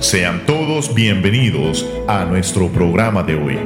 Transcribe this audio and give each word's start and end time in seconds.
Sean 0.00 0.46
todos 0.46 0.94
bienvenidos 0.94 1.86
a 2.08 2.24
nuestro 2.24 2.68
programa 2.68 3.22
de 3.22 3.34
hoy. 3.34 3.58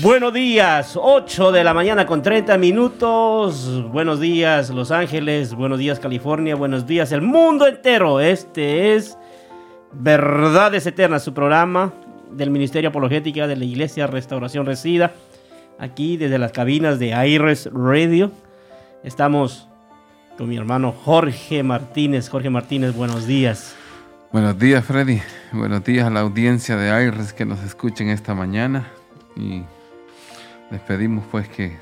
Buenos 0.00 0.32
días, 0.32 0.96
8 0.96 1.50
de 1.50 1.64
la 1.64 1.74
mañana 1.74 2.06
con 2.06 2.22
30 2.22 2.56
minutos. 2.58 3.84
Buenos 3.90 4.20
días 4.20 4.70
Los 4.70 4.92
Ángeles, 4.92 5.52
buenos 5.52 5.80
días 5.80 5.98
California, 5.98 6.54
buenos 6.54 6.86
días 6.86 7.10
el 7.10 7.22
mundo 7.22 7.66
entero. 7.66 8.20
Este 8.20 8.94
es 8.94 9.18
Verdades 9.92 10.86
Eternas, 10.86 11.24
su 11.24 11.34
programa 11.34 11.92
del 12.30 12.50
Ministerio 12.50 12.90
Apologética 12.90 13.48
de 13.48 13.56
la 13.56 13.64
Iglesia 13.64 14.06
Restauración 14.06 14.64
Resida. 14.64 15.10
Aquí 15.80 16.16
desde 16.16 16.38
las 16.38 16.52
cabinas 16.52 17.00
de 17.00 17.14
Aires 17.14 17.68
Radio. 17.72 18.30
Estamos 19.02 19.67
con 20.38 20.48
mi 20.48 20.56
hermano 20.56 20.92
Jorge 20.92 21.64
Martínez. 21.64 22.28
Jorge 22.28 22.48
Martínez, 22.48 22.94
buenos 22.94 23.26
días. 23.26 23.74
Buenos 24.32 24.56
días, 24.56 24.84
Freddy. 24.84 25.20
Buenos 25.52 25.82
días 25.82 26.06
a 26.06 26.10
la 26.10 26.20
audiencia 26.20 26.76
de 26.76 26.90
Aires 26.90 27.32
que 27.32 27.44
nos 27.44 27.62
escuchen 27.64 28.08
esta 28.08 28.34
mañana. 28.34 28.86
Y 29.36 29.62
les 30.70 30.80
pedimos 30.82 31.24
pues 31.30 31.48
que 31.48 31.76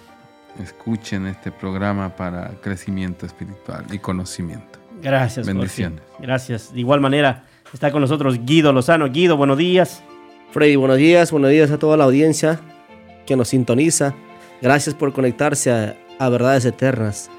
escuchen 0.62 1.27
este 1.27 1.52
programa 1.52 2.16
para 2.16 2.52
crecimiento 2.62 3.27
espiritual 3.27 3.84
y 3.92 3.98
conocimiento. 3.98 4.78
Gracias, 5.02 5.47
Bendiciones. 5.47 6.00
Gracias. 6.19 6.73
De 6.73 6.80
igual 6.80 7.00
manera 7.00 7.45
está 7.75 7.92
con 7.92 8.00
nosotros 8.00 8.41
Guido 8.47 8.73
Lozano. 8.73 9.11
Guido, 9.11 9.36
buenos 9.36 9.59
días. 9.59 10.02
Freddy, 10.52 10.77
buenos 10.77 10.97
días. 10.97 11.30
Buenos 11.30 11.50
días 11.50 11.70
a 11.70 11.78
toda 11.78 11.98
la 11.98 12.05
audiencia 12.05 12.59
que 13.27 13.36
nos 13.36 13.48
sintoniza. 13.48 14.14
Gracias 14.62 14.95
por 14.95 15.12
conectarse 15.12 15.70
a, 15.70 15.97
a 16.19 16.28
Verdades 16.30 16.64
Eternas. 16.64 17.30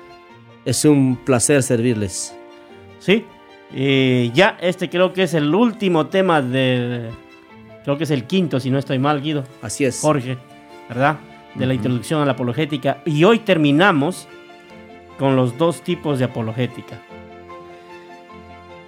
Es 0.68 0.84
un 0.84 1.16
placer 1.16 1.64
servirles. 1.64 2.36
Sí, 3.00 3.24
eh, 3.74 4.30
ya 4.34 4.58
este 4.60 4.90
creo 4.90 5.14
que 5.14 5.24
es 5.24 5.34
el 5.34 5.56
último 5.56 6.08
tema 6.08 6.42
de... 6.42 7.10
Creo 7.86 7.98
que 7.98 8.04
es 8.04 8.12
el 8.12 8.26
quinto, 8.26 8.60
si 8.60 8.70
no 8.70 8.78
estoy 8.78 9.00
mal, 9.00 9.22
Guido. 9.22 9.46
Así 9.62 9.86
es. 9.86 10.02
Jorge, 10.02 10.38
¿verdad? 10.90 11.20
De 11.56 11.66
la 11.66 11.74
introducción 11.74 12.22
a 12.22 12.26
la 12.26 12.34
apologética. 12.34 13.02
Y 13.06 13.24
hoy 13.24 13.40
terminamos 13.40 14.28
con 15.18 15.38
los 15.38 15.58
dos 15.58 15.84
tipos 15.84 16.20
de 16.20 16.26
apologética. 16.26 17.00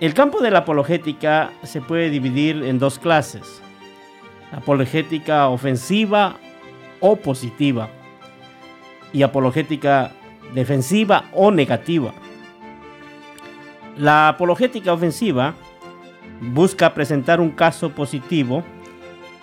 El 0.01 0.13
campo 0.13 0.41
de 0.41 0.51
la 0.51 0.59
apologética 0.59 1.53
se 1.63 1.79
puede 1.79 2.09
dividir 2.09 2.61
en 2.61 2.77
dos 2.77 2.99
clases. 2.99 3.61
Apologética 4.51 5.47
ofensiva 5.47 6.35
o 6.99 7.15
positiva. 7.15 7.87
Y 9.13 9.21
apologética 9.21 10.11
defensiva 10.53 11.25
o 11.33 11.51
negativa. 11.51 12.13
La 13.97 14.29
apologética 14.29 14.93
ofensiva 14.93 15.53
busca 16.41 16.93
presentar 16.93 17.41
un 17.41 17.51
caso 17.51 17.89
positivo 17.89 18.63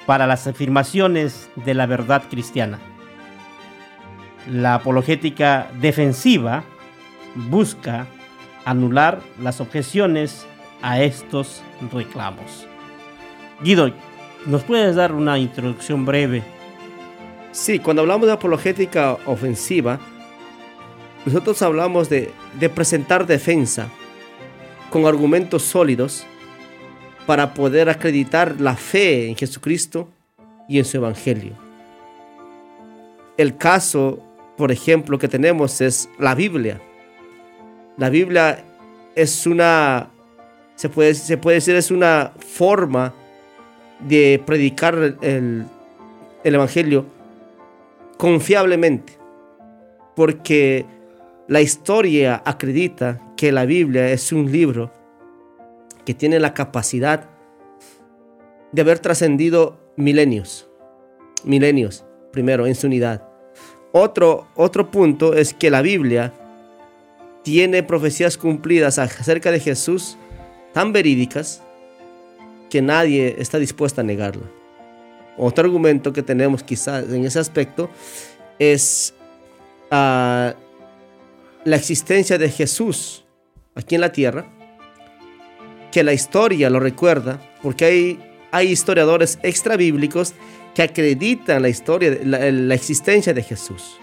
para 0.07 0.27
las 0.27 0.47
afirmaciones 0.47 1.51
de 1.57 1.75
la 1.75 1.87
verdad 1.87 2.23
cristiana. 2.31 2.79
La 4.51 4.75
apologética 4.75 5.69
defensiva 5.81 6.65
busca 7.35 8.07
anular 8.65 9.21
las 9.41 9.61
objeciones 9.61 10.47
a 10.83 11.01
estos 11.01 11.63
reclamos. 11.93 12.67
Guido, 13.63 13.91
¿nos 14.47 14.63
puedes 14.63 14.97
dar 14.97 15.13
una 15.13 15.39
introducción 15.39 16.05
breve? 16.05 16.43
Sí, 17.53 17.79
cuando 17.79 18.03
hablamos 18.03 18.27
de 18.27 18.35
apologética 18.35 19.17
ofensiva, 19.27 19.99
nosotros 21.27 21.61
hablamos 21.63 22.09
de, 22.09 22.31
presentar 22.73 23.27
defensa 23.27 23.89
con 24.91 25.07
argumentos 25.07 25.63
sólidos 25.63 26.25
para 27.27 27.53
poder 27.53 27.91
acreditar 27.91 28.61
la 28.61 28.77
fe 28.77 29.27
en 29.29 29.35
Jesucristo 29.35 30.09
y 30.69 30.79
en 30.79 30.85
su 30.85 30.99
Evangelio. 30.99 31.55
El 33.37 33.57
caso, 33.57 34.23
por 34.57 34.71
ejemplo, 34.71 35.19
que 35.19 35.27
tenemos 35.27 35.81
es 35.81 36.09
la 36.21 36.37
Biblia. 36.37 36.81
La 37.99 38.09
Biblia 38.09 38.63
es 39.17 39.49
una, 39.49 40.11
se 40.77 40.89
puede, 40.89 41.15
se 41.15 41.37
puede 41.37 41.57
decir, 41.57 41.75
es 41.75 41.91
una 41.91 42.35
forma 42.39 43.13
de 43.99 44.41
predicar 44.47 44.95
el, 45.23 45.67
el 46.45 46.55
Evangelio 46.55 47.05
confiablemente. 48.17 49.15
Porque 50.15 50.87
la 51.49 51.61
historia 51.61 52.43
acredita 52.45 53.21
que 53.37 53.53
la 53.53 53.65
Biblia 53.65 54.11
es 54.11 54.33
un 54.33 54.51
libro 54.51 54.93
que 56.05 56.15
tiene 56.15 56.41
la 56.41 56.55
capacidad 56.55 57.29
de 58.73 58.83
haber 58.83 58.99
trascendido 58.99 59.79
milenios. 59.97 60.69
Milenios, 61.45 62.05
primero, 62.33 62.67
en 62.67 62.75
su 62.75 62.89
unidad. 62.89 63.29
Otro, 63.93 64.49
otro 64.57 64.91
punto 64.91 65.35
es 65.35 65.55
que 65.55 65.71
la 65.71 65.83
Biblia 65.83 66.33
tiene 67.43 67.83
profecías 67.83 68.37
cumplidas 68.37 68.99
acerca 68.99 69.53
de 69.53 69.61
Jesús 69.61 70.19
tan 70.73 70.93
verídicas 70.93 71.63
que 72.69 72.83
nadie 72.83 73.37
está 73.39 73.59
dispuesto 73.59 74.01
a 74.01 74.05
negarla. 74.05 74.43
Otro 75.39 75.65
argumento 75.65 76.13
que 76.13 76.23
tenemos 76.23 76.63
quizás 76.63 77.09
en 77.09 77.25
ese 77.25 77.39
aspecto 77.39 77.89
es 78.59 79.15
uh, 79.93 80.66
la 81.67 81.75
existencia 81.75 82.39
de 82.39 82.49
Jesús 82.49 83.25
aquí 83.75 83.97
en 83.97 84.01
la 84.01 84.13
tierra, 84.13 84.47
que 85.91 86.05
la 86.05 86.13
historia 86.13 86.71
lo 86.71 86.79
recuerda, 86.79 87.41
porque 87.61 87.85
hay, 87.85 88.21
hay 88.53 88.69
historiadores 88.69 89.41
extrabíblicos 89.43 90.33
que 90.77 90.83
acreditan 90.83 91.63
la 91.63 91.69
historia, 91.69 92.19
la, 92.23 92.53
la 92.53 92.75
existencia 92.75 93.35
de 93.35 93.43
Jesús. 93.43 93.99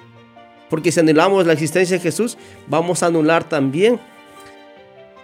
Porque 0.69 0.91
si 0.91 0.99
anulamos 0.99 1.47
la 1.47 1.53
existencia 1.53 1.95
de 1.95 2.03
Jesús, 2.03 2.37
vamos 2.67 3.01
a 3.01 3.05
anular 3.05 3.47
también 3.47 3.97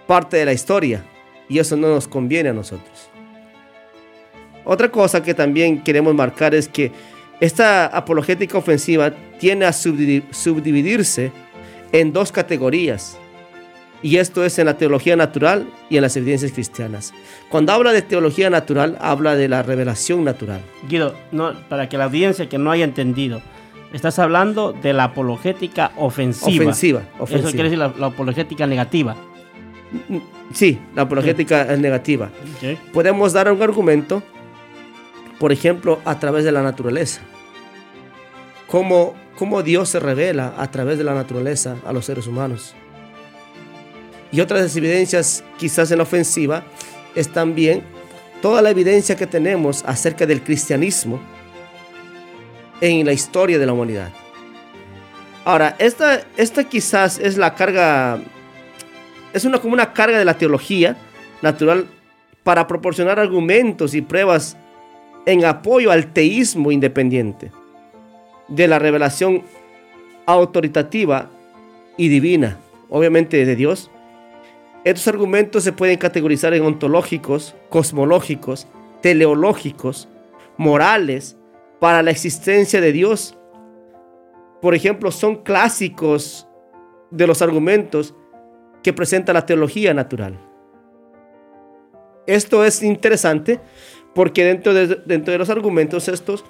parte 0.06 0.38
de 0.38 0.46
la 0.46 0.54
historia. 0.54 1.04
Y 1.46 1.58
eso 1.58 1.76
no 1.76 1.88
nos 1.88 2.08
conviene 2.08 2.48
a 2.48 2.54
nosotros. 2.54 3.10
Otra 4.64 4.90
cosa 4.90 5.22
que 5.22 5.34
también 5.34 5.82
queremos 5.82 6.14
marcar 6.14 6.54
es 6.54 6.68
que 6.68 6.90
esta 7.38 7.86
apologética 7.86 8.56
ofensiva 8.56 9.12
tiene 9.38 9.66
a 9.66 9.72
subdividirse 9.74 11.32
en 11.92 12.12
dos 12.12 12.32
categorías. 12.32 13.18
Y 14.02 14.16
esto 14.16 14.44
es 14.44 14.58
en 14.58 14.66
la 14.66 14.78
teología 14.78 15.14
natural 15.14 15.66
y 15.90 15.96
en 15.96 16.02
las 16.02 16.16
evidencias 16.16 16.52
cristianas. 16.52 17.12
Cuando 17.50 17.72
habla 17.72 17.92
de 17.92 18.00
teología 18.00 18.48
natural, 18.48 18.96
habla 19.00 19.36
de 19.36 19.48
la 19.48 19.62
revelación 19.62 20.24
natural. 20.24 20.60
Guido, 20.88 21.14
no, 21.32 21.52
para 21.68 21.88
que 21.88 21.98
la 21.98 22.04
audiencia 22.04 22.48
que 22.48 22.56
no 22.56 22.70
haya 22.70 22.84
entendido, 22.84 23.42
estás 23.92 24.18
hablando 24.18 24.72
de 24.72 24.94
la 24.94 25.04
apologética 25.04 25.92
ofensiva. 25.96 26.64
Ofensiva. 26.64 27.02
Eso 27.22 27.50
quiere 27.50 27.64
decir 27.64 27.78
la, 27.78 28.06
apologética 28.06 28.66
negativa. 28.66 29.16
Sí, 30.54 30.78
la 30.94 31.02
apologética 31.02 31.62
es 31.62 31.78
negativa. 31.78 32.30
Podemos 32.94 33.34
dar 33.34 33.52
un 33.52 33.60
argumento, 33.60 34.22
por 35.38 35.52
ejemplo, 35.52 36.00
a 36.06 36.18
través 36.18 36.44
de 36.44 36.52
la 36.52 36.62
naturaleza. 36.62 37.20
Como 38.66 39.14
cómo 39.40 39.62
Dios 39.62 39.88
se 39.88 40.00
revela 40.00 40.52
a 40.58 40.70
través 40.70 40.98
de 40.98 41.04
la 41.04 41.14
naturaleza 41.14 41.76
a 41.86 41.94
los 41.94 42.04
seres 42.04 42.26
humanos. 42.26 42.74
Y 44.30 44.42
otras 44.42 44.76
evidencias, 44.76 45.42
quizás 45.56 45.90
en 45.90 45.96
la 45.96 46.02
ofensiva, 46.02 46.62
es 47.14 47.32
también 47.32 47.82
toda 48.42 48.60
la 48.60 48.68
evidencia 48.68 49.16
que 49.16 49.26
tenemos 49.26 49.82
acerca 49.86 50.26
del 50.26 50.42
cristianismo 50.42 51.18
en 52.82 53.06
la 53.06 53.14
historia 53.14 53.58
de 53.58 53.64
la 53.64 53.72
humanidad. 53.72 54.10
Ahora, 55.46 55.74
esta, 55.78 56.20
esta 56.36 56.64
quizás 56.64 57.18
es 57.18 57.38
la 57.38 57.54
carga, 57.54 58.20
es 59.32 59.46
una, 59.46 59.58
como 59.58 59.72
una 59.72 59.94
carga 59.94 60.18
de 60.18 60.26
la 60.26 60.36
teología 60.36 60.98
natural 61.40 61.86
para 62.44 62.66
proporcionar 62.66 63.18
argumentos 63.18 63.94
y 63.94 64.02
pruebas 64.02 64.58
en 65.24 65.46
apoyo 65.46 65.90
al 65.90 66.12
teísmo 66.12 66.70
independiente 66.70 67.50
de 68.50 68.68
la 68.68 68.78
revelación 68.78 69.42
autoritativa 70.26 71.30
y 71.96 72.08
divina, 72.08 72.58
obviamente 72.88 73.44
de 73.44 73.56
Dios. 73.56 73.90
Estos 74.84 75.08
argumentos 75.08 75.64
se 75.64 75.72
pueden 75.72 75.98
categorizar 75.98 76.54
en 76.54 76.62
ontológicos, 76.62 77.54
cosmológicos, 77.68 78.66
teleológicos, 79.00 80.08
morales, 80.56 81.36
para 81.78 82.02
la 82.02 82.10
existencia 82.10 82.80
de 82.80 82.92
Dios. 82.92 83.36
Por 84.60 84.74
ejemplo, 84.74 85.10
son 85.10 85.36
clásicos 85.42 86.46
de 87.10 87.26
los 87.26 87.42
argumentos 87.42 88.14
que 88.82 88.92
presenta 88.92 89.32
la 89.32 89.46
teología 89.46 89.94
natural. 89.94 90.38
Esto 92.26 92.64
es 92.64 92.82
interesante 92.82 93.60
porque 94.14 94.44
dentro 94.44 94.74
de, 94.74 94.86
dentro 95.06 95.32
de 95.32 95.38
los 95.38 95.50
argumentos 95.50 96.08
estos 96.08 96.44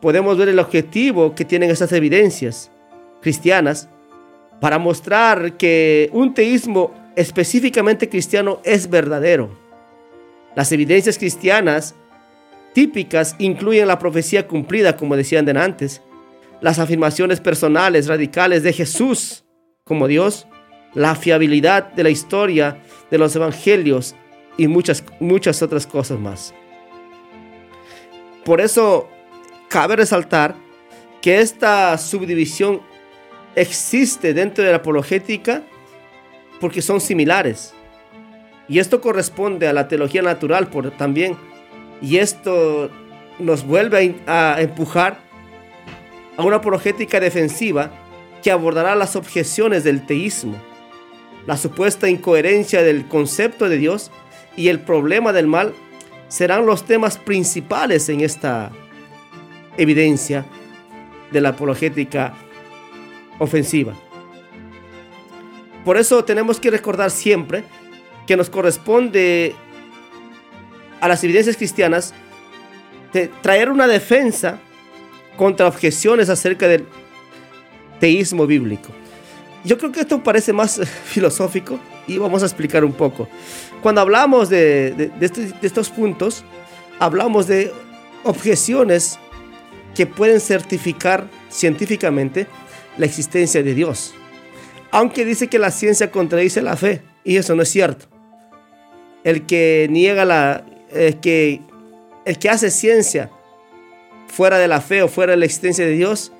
podemos 0.00 0.36
ver 0.36 0.48
el 0.48 0.58
objetivo 0.58 1.34
que 1.34 1.44
tienen 1.44 1.70
estas 1.70 1.92
evidencias 1.92 2.70
cristianas 3.20 3.88
para 4.60 4.78
mostrar 4.78 5.56
que 5.56 6.10
un 6.12 6.34
teísmo 6.34 6.92
específicamente 7.16 8.08
cristiano 8.08 8.60
es 8.64 8.88
verdadero. 8.88 9.50
Las 10.54 10.72
evidencias 10.72 11.18
cristianas 11.18 11.94
típicas 12.72 13.36
incluyen 13.38 13.88
la 13.88 13.98
profecía 13.98 14.46
cumplida, 14.46 14.96
como 14.96 15.16
decían 15.16 15.44
de 15.44 15.58
antes, 15.58 16.02
las 16.60 16.78
afirmaciones 16.78 17.40
personales 17.40 18.08
radicales 18.08 18.62
de 18.62 18.72
Jesús 18.72 19.44
como 19.84 20.06
Dios, 20.06 20.46
la 20.94 21.14
fiabilidad 21.14 21.92
de 21.92 22.02
la 22.02 22.10
historia 22.10 22.82
de 23.10 23.18
los 23.18 23.34
evangelios 23.34 24.14
y 24.56 24.68
muchas, 24.68 25.02
muchas 25.18 25.62
otras 25.62 25.86
cosas 25.86 26.18
más. 26.18 26.54
Por 28.44 28.60
eso 28.60 29.08
cabe 29.68 29.96
resaltar 29.96 30.54
que 31.20 31.40
esta 31.40 31.96
subdivisión 31.98 32.80
existe 33.54 34.34
dentro 34.34 34.64
de 34.64 34.70
la 34.70 34.78
apologética 34.78 35.62
porque 36.60 36.82
son 36.82 37.00
similares. 37.00 37.74
Y 38.68 38.78
esto 38.78 39.00
corresponde 39.00 39.68
a 39.68 39.72
la 39.72 39.88
teología 39.88 40.22
natural 40.22 40.68
por, 40.68 40.90
también. 40.92 41.36
Y 42.02 42.18
esto 42.18 42.90
nos 43.38 43.64
vuelve 43.64 44.16
a, 44.26 44.54
a 44.54 44.60
empujar 44.60 45.18
a 46.36 46.42
una 46.44 46.56
apologética 46.56 47.18
defensiva 47.20 47.90
que 48.42 48.50
abordará 48.50 48.94
las 48.94 49.16
objeciones 49.16 49.82
del 49.84 50.06
teísmo, 50.06 50.56
la 51.46 51.56
supuesta 51.56 52.08
incoherencia 52.08 52.82
del 52.82 53.08
concepto 53.08 53.68
de 53.68 53.78
Dios 53.78 54.10
y 54.56 54.68
el 54.68 54.80
problema 54.80 55.32
del 55.32 55.46
mal 55.46 55.74
serán 56.28 56.66
los 56.66 56.84
temas 56.84 57.16
principales 57.16 58.08
en 58.08 58.20
esta 58.20 58.70
evidencia 59.78 60.44
de 61.30 61.40
la 61.40 61.50
apologética 61.50 62.34
ofensiva. 63.38 63.94
Por 65.84 65.96
eso 65.96 66.24
tenemos 66.24 66.60
que 66.60 66.70
recordar 66.70 67.10
siempre 67.10 67.64
que 68.26 68.36
nos 68.36 68.50
corresponde 68.50 69.54
a 71.00 71.08
las 71.08 71.22
evidencias 71.24 71.56
cristianas 71.56 72.12
traer 73.40 73.70
una 73.70 73.86
defensa 73.86 74.58
contra 75.36 75.66
objeciones 75.66 76.28
acerca 76.28 76.68
del 76.68 76.84
teísmo 78.00 78.46
bíblico. 78.46 78.90
Yo 79.64 79.78
creo 79.78 79.92
que 79.92 80.00
esto 80.00 80.22
parece 80.22 80.52
más 80.52 80.80
filosófico 81.04 81.78
y 82.06 82.18
vamos 82.18 82.42
a 82.42 82.46
explicar 82.46 82.84
un 82.84 82.92
poco. 82.92 83.28
Cuando 83.82 84.00
hablamos 84.00 84.48
de, 84.48 84.92
de 84.92 85.56
estos 85.62 85.88
puntos, 85.90 86.44
hablamos 86.98 87.46
de 87.46 87.72
objeciones 88.24 89.18
que 89.98 90.06
pueden 90.06 90.38
certificar 90.38 91.28
científicamente 91.50 92.46
la 92.98 93.06
existencia 93.06 93.64
de 93.64 93.74
Dios. 93.74 94.14
Aunque 94.92 95.24
dice 95.24 95.48
que 95.48 95.58
la 95.58 95.72
ciencia 95.72 96.12
contradice 96.12 96.62
la 96.62 96.76
fe, 96.76 97.02
y 97.24 97.36
eso 97.36 97.56
no 97.56 97.62
es 97.62 97.68
cierto. 97.68 98.06
El 99.24 99.44
que 99.44 99.88
niega 99.90 100.24
la, 100.24 100.64
el 100.92 101.18
que, 101.18 101.62
el 102.24 102.38
que 102.38 102.48
hace 102.48 102.70
ciencia 102.70 103.28
fuera 104.28 104.58
de 104.58 104.68
la 104.68 104.80
fe 104.80 105.02
o 105.02 105.08
fuera 105.08 105.32
de 105.32 105.38
la 105.38 105.46
existencia 105.46 105.84
de 105.84 105.90
Dios, 105.90 106.30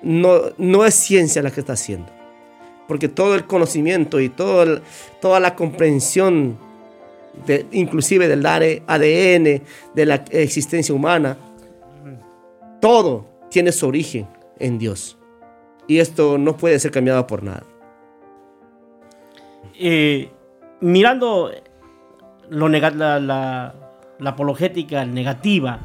no, 0.00 0.42
no 0.56 0.86
es 0.86 0.94
ciencia 0.94 1.42
la 1.42 1.50
que 1.50 1.58
está 1.58 1.72
haciendo. 1.72 2.12
Porque 2.86 3.08
todo 3.08 3.34
el 3.34 3.48
conocimiento 3.48 4.20
y 4.20 4.28
todo 4.28 4.80
toda 5.20 5.40
la 5.40 5.56
comprensión, 5.56 6.56
de, 7.48 7.66
inclusive 7.72 8.28
del 8.28 8.46
ADN, 8.46 9.60
de 9.92 10.06
la 10.06 10.24
existencia 10.30 10.94
humana, 10.94 11.36
todo 12.80 13.26
tiene 13.50 13.72
su 13.72 13.86
origen 13.86 14.28
en 14.58 14.78
Dios. 14.78 15.18
Y 15.86 15.98
esto 15.98 16.38
no 16.38 16.56
puede 16.56 16.78
ser 16.78 16.90
cambiado 16.90 17.26
por 17.26 17.42
nada. 17.42 17.62
Eh, 19.78 20.30
mirando 20.80 21.50
la 22.50 23.74
apologética 24.24 25.04
negativa, 25.04 25.80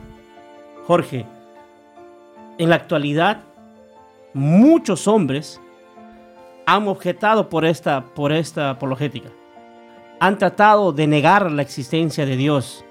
Jorge, 0.86 1.26
en 2.58 2.70
la 2.70 2.76
actualidad 2.76 3.44
muchos 4.34 5.08
hombres 5.08 5.60
han 6.66 6.88
objetado 6.88 7.50
por 7.50 7.66
esta, 7.66 8.02
por 8.14 8.32
esta 8.32 8.72
apologética. 8.72 9.30
Han 10.20 10.38
tratado 10.38 10.92
de 10.94 11.08
negar 11.08 11.52
la 11.52 11.62
existencia 11.62 12.26
de 12.26 12.38
Dios. 12.38 12.86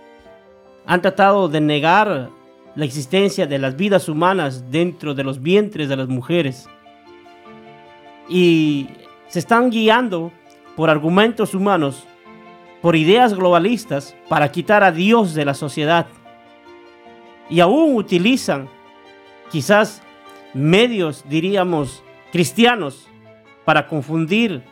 Han 0.86 1.00
tratado 1.00 1.48
de 1.48 1.60
negar 1.60 2.30
la 2.74 2.84
existencia 2.84 3.46
de 3.46 3.58
las 3.58 3.76
vidas 3.76 4.08
humanas 4.08 4.70
dentro 4.70 5.14
de 5.14 5.24
los 5.24 5.42
vientres 5.42 5.88
de 5.88 5.96
las 5.96 6.08
mujeres 6.08 6.68
y 8.28 8.88
se 9.28 9.40
están 9.40 9.70
guiando 9.70 10.32
por 10.76 10.88
argumentos 10.88 11.52
humanos, 11.54 12.04
por 12.80 12.96
ideas 12.96 13.34
globalistas 13.34 14.14
para 14.28 14.50
quitar 14.50 14.84
a 14.84 14.92
Dios 14.92 15.34
de 15.34 15.44
la 15.44 15.54
sociedad. 15.54 16.06
Y 17.50 17.60
aún 17.60 17.96
utilizan 17.96 18.68
quizás 19.50 20.02
medios, 20.54 21.24
diríamos, 21.28 22.02
cristianos 22.32 23.08
para 23.64 23.88
confundir 23.88 24.62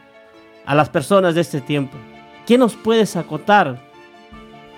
a 0.65 0.75
las 0.75 0.89
personas 0.89 1.35
de 1.35 1.41
este 1.41 1.61
tiempo. 1.61 1.97
¿Qué 2.47 2.57
nos 2.57 2.77
puedes 2.77 3.17
acotar? 3.17 3.88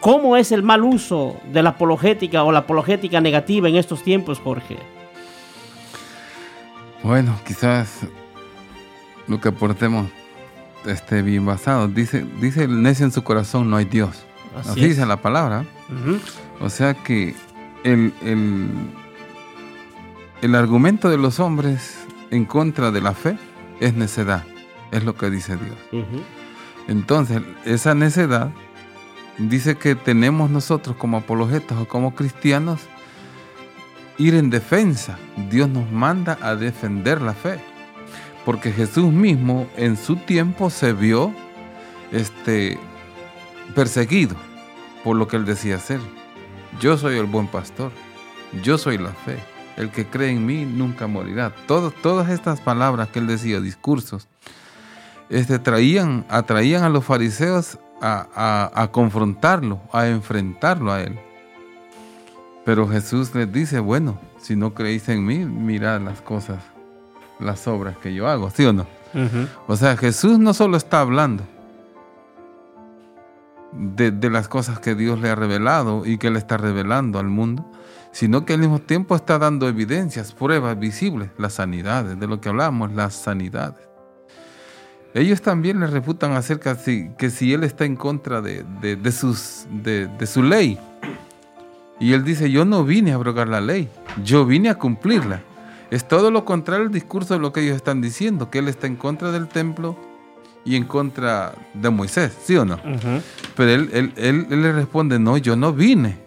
¿Cómo 0.01 0.37
es 0.37 0.51
el 0.51 0.63
mal 0.63 0.83
uso 0.83 1.37
de 1.53 1.63
la 1.63 1.71
apologética 1.71 2.43
o 2.43 2.53
la 2.53 2.61
apologética 2.61 3.21
negativa 3.21 3.69
en 3.69 3.77
estos 3.77 4.03
tiempos, 4.03 4.39
Jorge? 4.39 4.79
Bueno, 7.03 7.39
quizás 7.47 8.01
lo 9.27 9.41
que 9.41 9.49
aportemos 9.51 10.09
esté 10.87 11.23
bien 11.23 11.45
basado. 11.45 11.89
Dice, 11.89 12.27
dice 12.41 12.65
el 12.65 12.83
necio 12.83 13.05
en 13.05 13.13
su 13.13 13.23
corazón, 13.23 13.71
no 13.71 13.77
hay 13.77 13.85
Dios. 13.85 14.25
Así, 14.57 14.85
dice 14.85 15.05
la 15.07 15.21
palabra. 15.21 15.65
O 16.61 16.71
sea 16.71 16.95
que 16.95 17.35
el, 17.85 18.13
el, 20.43 20.55
argumento 20.55 21.09
de 21.09 21.19
los 21.19 21.41
hombres 21.41 22.05
en 22.31 22.45
contra 22.45 22.91
de 22.91 23.01
la 23.01 23.13
fe 23.13 23.37
es 23.81 23.95
necedad. 23.95 24.45
Es 24.93 25.05
lo 25.05 25.15
que 25.15 25.31
dice 25.31 25.57
Dios. 25.57 25.77
Entonces, 26.89 27.43
esa 27.65 27.95
necedad 27.95 28.51
dice 29.49 29.77
que 29.77 29.95
tenemos 29.95 30.51
nosotros 30.51 30.97
como 30.97 31.17
apologetas 31.17 31.79
o 31.79 31.89
como 31.89 32.15
cristianos 32.15 32.81
ir 34.19 34.35
en 34.35 34.51
defensa. 34.51 35.19
Dios 35.51 35.69
nos 35.69 35.91
manda 35.91 36.39
a 36.43 36.55
defender 36.57 37.23
la 37.23 37.33
fe 37.33 37.61
porque 38.45 38.73
Jesús 38.73 39.13
mismo 39.13 39.69
en 39.77 39.97
su 39.97 40.17
tiempo 40.17 40.71
se 40.71 40.93
vio 40.93 41.33
este, 42.13 42.79
perseguido 43.75 44.37
por 45.05 45.17
lo 45.17 45.29
que 45.29 45.37
él 45.37 45.45
decía 45.45 45.77
hacer. 45.77 46.01
Yo 46.81 46.97
soy 46.97 47.17
el 47.17 47.27
buen 47.27 47.49
pastor, 47.49 47.93
yo 48.63 48.79
soy 48.79 48.99
la 48.99 49.11
fe, 49.11 49.39
el 49.77 49.91
que 49.91 50.07
cree 50.07 50.31
en 50.31 50.47
mí 50.47 50.65
nunca 50.65 51.07
morirá. 51.07 51.55
todas 51.67 52.31
estas 52.31 52.61
palabras 52.61 53.09
que 53.09 53.19
él 53.19 53.27
decía, 53.27 53.61
discursos, 53.61 54.29
este, 55.29 55.59
traían, 55.59 56.27
atraían 56.29 56.83
a 56.83 56.89
los 56.89 57.05
fariseos 57.05 57.79
a, 58.01 58.71
a 58.75 58.91
confrontarlo, 58.91 59.81
a 59.93 60.09
enfrentarlo 60.09 60.93
a 60.93 61.03
él. 61.03 61.19
Pero 62.65 62.89
Jesús 62.89 63.35
les 63.35 63.53
dice, 63.53 63.81
bueno, 63.81 64.19
si 64.39 64.57
no 64.57 64.75
creéis 64.75 65.09
en 65.09 65.25
mí, 65.25 65.39
mirad 65.39 66.01
las 66.01 66.21
cosas 66.21 66.59
las 67.41 67.67
obras 67.67 67.97
que 67.97 68.15
yo 68.15 68.29
hago, 68.29 68.51
¿sí 68.51 68.65
o 68.65 68.73
no? 68.73 68.87
O 69.67 69.77
sea, 69.77 69.97
Jesús 69.97 70.39
no 70.39 70.55
solo 70.55 70.77
está 70.77 71.01
hablando 71.01 71.43
de, 73.73 74.31
las 74.31 74.47
cosas 74.47 74.79
que 74.79 74.95
Dios 74.95 75.21
le 75.21 75.31
ha 75.31 75.35
revelado 75.35 76.07
y 76.07 76.19
que 76.19 76.31
le 76.31 76.39
está 76.39 76.57
revelando 76.57 77.19
al 77.19 77.27
mundo, 77.27 77.69
sino 78.13 78.45
que 78.45 78.53
al 78.55 78.61
mismo 78.61 78.79
tiempo 78.79 79.17
está 79.17 79.39
dando 79.39 79.69
evidencias, 79.69 80.33
pruebas 80.33 80.79
visibles, 80.79 81.31
las 81.39 81.55
sanidades, 81.55 82.21
de 82.21 82.27
lo 82.29 82.41
que 82.41 82.51
hablamos, 82.51 82.93
las 82.93 83.15
sanidades. 83.15 83.90
Ellos 85.13 85.43
también 85.43 85.81
le 85.81 85.87
refutan 85.87 86.33
acerca 86.33 86.75
de 86.75 87.13
que 87.19 87.31
si 87.31 87.53
Él 87.53 87.65
está 87.65 87.85
en 87.85 87.97
contra 87.97 88.41
de, 88.41 88.65
sus, 89.13 89.67
de, 89.71 90.27
su 90.27 90.43
ley. 90.43 90.79
Y 91.99 92.13
Él 92.13 92.25
dice, 92.25 92.51
yo 92.51 92.65
no 92.65 92.85
vine 92.85 93.13
a 93.13 93.17
abrogar 93.17 93.49
la 93.49 93.61
ley, 93.61 93.89
yo 94.25 94.47
vine 94.47 94.71
a 94.71 94.77
cumplirla. 94.77 95.43
Es 95.91 96.07
todo 96.07 96.31
lo 96.31 96.45
contrario 96.45 96.87
al 96.87 96.93
discurso 96.93 97.35
de 97.35 97.41
lo 97.41 97.53
que 97.53 97.63
ellos 97.63 97.75
están 97.75 98.01
diciendo, 98.01 98.49
que 98.49 98.61
él 98.61 98.69
está 98.69 98.87
en 98.87 98.95
contra 98.95 99.33
del 99.33 99.49
templo 99.49 99.97
y 100.65 100.77
en 100.77 100.85
contra 100.85 101.53
de 101.75 101.91
Moisés, 101.91 102.33
¿sí 102.45 102.57
o 102.57 102.65
no? 102.65 102.79
Pero 103.57 103.71
él, 103.71 104.13
él, 104.17 104.47
le 104.49 104.73
responde, 104.73 105.19
no, 105.19 105.37
yo 105.37 105.57
no 105.57 105.73
vine 105.73 106.19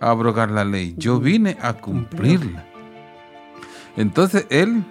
a 0.00 0.10
abrogar 0.10 0.50
la 0.50 0.66
ley, 0.66 0.94
yo 0.98 1.18
vine 1.18 1.56
a 1.62 1.72
cumplirla. 1.72 2.66
Entonces 3.96 4.46
él 4.50 4.84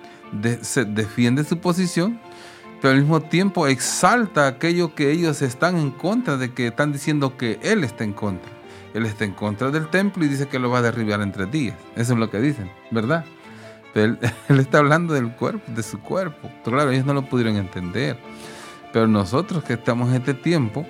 se 0.61 0.85
defiende 0.85 1.43
su 1.43 1.59
posición, 1.59 2.19
pero 2.81 2.93
al 2.93 2.99
mismo 2.99 3.21
tiempo 3.21 3.67
exalta 3.67 4.47
aquello 4.47 4.93
que 4.93 5.11
ellos 5.11 5.41
están 5.41 5.77
en 5.77 5.91
contra, 5.91 6.37
de 6.37 6.53
que 6.53 6.67
están 6.67 6.91
diciendo 6.91 7.37
que 7.37 7.59
él 7.63 7.83
está 7.83 8.03
en 8.03 8.13
contra. 8.13 8.51
Él 8.93 9.05
está 9.05 9.25
en 9.25 9.33
contra 9.33 9.71
del 9.71 9.89
templo 9.89 10.23
y 10.25 10.27
dice 10.27 10.47
que 10.47 10.59
lo 10.59 10.69
va 10.69 10.79
a 10.79 10.81
derribar 10.81 11.21
en 11.21 11.31
tres 11.31 11.51
días. 11.51 11.75
Eso 11.95 12.13
es 12.13 12.19
lo 12.19 12.29
que 12.29 12.39
dicen, 12.39 12.71
¿verdad? 12.91 13.25
Él, 13.95 14.19
está 14.49 14.77
hablando 14.77 15.15
del 15.15 15.31
cuerpo, 15.31 15.71
de 15.71 15.81
su 15.81 15.99
cuerpo. 15.99 16.51
Pero 16.63 16.77
claro, 16.77 16.91
ellos 16.91 17.05
no 17.05 17.15
lo 17.15 17.23
pudieron 17.23 17.55
entender. 17.55 18.17
Pero 18.93 19.07
nosotros 19.07 19.63
que 19.63 19.73
estamos 19.73 20.09
en 20.09 20.17
este 20.17 20.35
tiempo, 20.35 20.85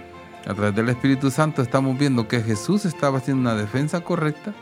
a 0.45 0.53
través 0.53 0.75
del 0.75 0.89
Espíritu 0.89 1.31
Santo, 1.31 1.61
estamos 1.61 1.97
viendo 1.97 2.27
que 2.27 2.41
Jesús 2.41 2.85
estaba 2.85 3.19
haciendo 3.19 3.41
una 3.49 3.55
defensa 3.55 4.01
correcta 4.01 4.53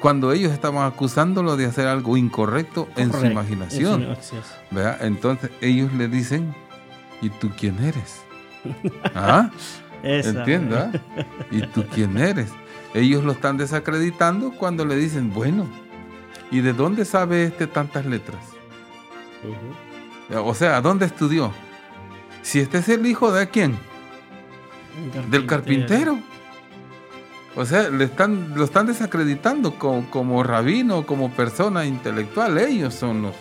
cuando 0.00 0.32
ellos 0.32 0.52
estaban 0.52 0.86
acusándolo 0.86 1.56
de 1.56 1.66
hacer 1.66 1.86
algo 1.86 2.16
incorrecto 2.16 2.88
en 2.96 3.06
su 3.06 3.12
Correcto, 3.12 3.32
imaginación. 3.32 4.02
en 4.02 4.06
su- 4.16 4.20
así 4.20 4.36
es. 4.36 4.44
¿verdad? 4.70 4.98
Entonces 5.04 5.50
ellos 5.60 5.92
le 5.94 6.08
dicen, 6.08 6.54
¿y 7.22 7.30
tú 7.30 7.50
quién 7.58 7.82
eres? 7.82 8.22
¿Ah? 9.14 9.50
¿Entiendes? 10.02 10.78
ah? 10.78 10.92
¿Y 11.50 11.62
tú 11.68 11.84
quién 11.92 12.16
eres? 12.18 12.50
Ellos 12.92 13.24
lo 13.24 13.32
están 13.32 13.56
desacreditando 13.56 14.52
cuando 14.52 14.84
le 14.84 14.96
dicen, 14.96 15.32
bueno, 15.32 15.66
¿y 16.50 16.60
de 16.60 16.72
dónde 16.72 17.04
sabe 17.04 17.44
este 17.44 17.66
tantas 17.66 18.04
letras? 18.06 18.40
O 20.34 20.54
sea, 20.54 20.80
¿dónde 20.80 21.06
estudió? 21.06 21.52
Si 22.42 22.60
este 22.60 22.78
es 22.78 22.88
el 22.88 23.04
hijo 23.06 23.32
de 23.32 23.48
quién? 23.48 23.76
Del 25.30 25.46
carpintero. 25.46 26.18
O 27.56 27.64
sea, 27.64 27.88
le 27.88 28.04
están, 28.04 28.54
lo 28.56 28.64
están 28.64 28.86
desacreditando 28.86 29.74
como, 29.74 30.10
como 30.10 30.42
rabino, 30.42 31.06
como 31.06 31.30
persona 31.30 31.84
intelectual. 31.84 32.58
Ellos 32.58 32.94
son 32.94 33.22
los, 33.22 33.34